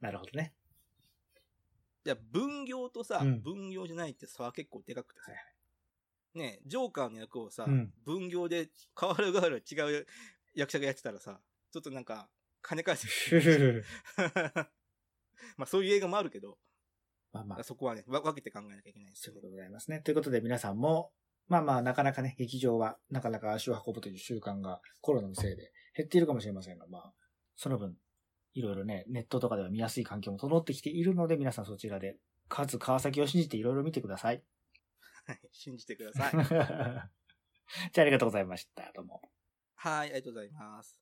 [0.01, 0.55] なるほどね。
[2.05, 5.31] いや、分業とさ、うん分業じゃないって差は結構でかくてさ。
[5.33, 5.41] はい
[6.35, 10.07] ねジョーカーの役をさ、うん分業で変わる変わる違う
[10.55, 11.41] 役者がやってたらさ、
[11.73, 12.29] ちょっとなんか、
[12.63, 13.09] 金返せ。
[15.57, 16.59] まあそういう映画もあるけど、
[17.33, 19.49] まあまあ、そこはね、わ分けて考えなきゃいけないんですよねそういうこと。
[19.49, 20.01] でございますね。
[20.01, 21.13] ということで皆さんも、
[21.49, 27.15] まあまあ、なかなかね、劇場はなかなか足を運ぶという習慣がコロナのせいで減っているかもしれませんが、まあ、
[27.57, 27.97] その分、
[28.55, 32.17] いろいろね、ネットとかでは見やすい環境も整ってきているので、皆さんそちらで、
[32.49, 34.43] かつ川崎を信じていろいろ見てください。
[35.25, 36.33] はい信じてください。
[36.45, 38.93] じゃあありがとうございました。
[38.93, 39.23] どうも。
[39.75, 41.02] はい、ありがとうございます。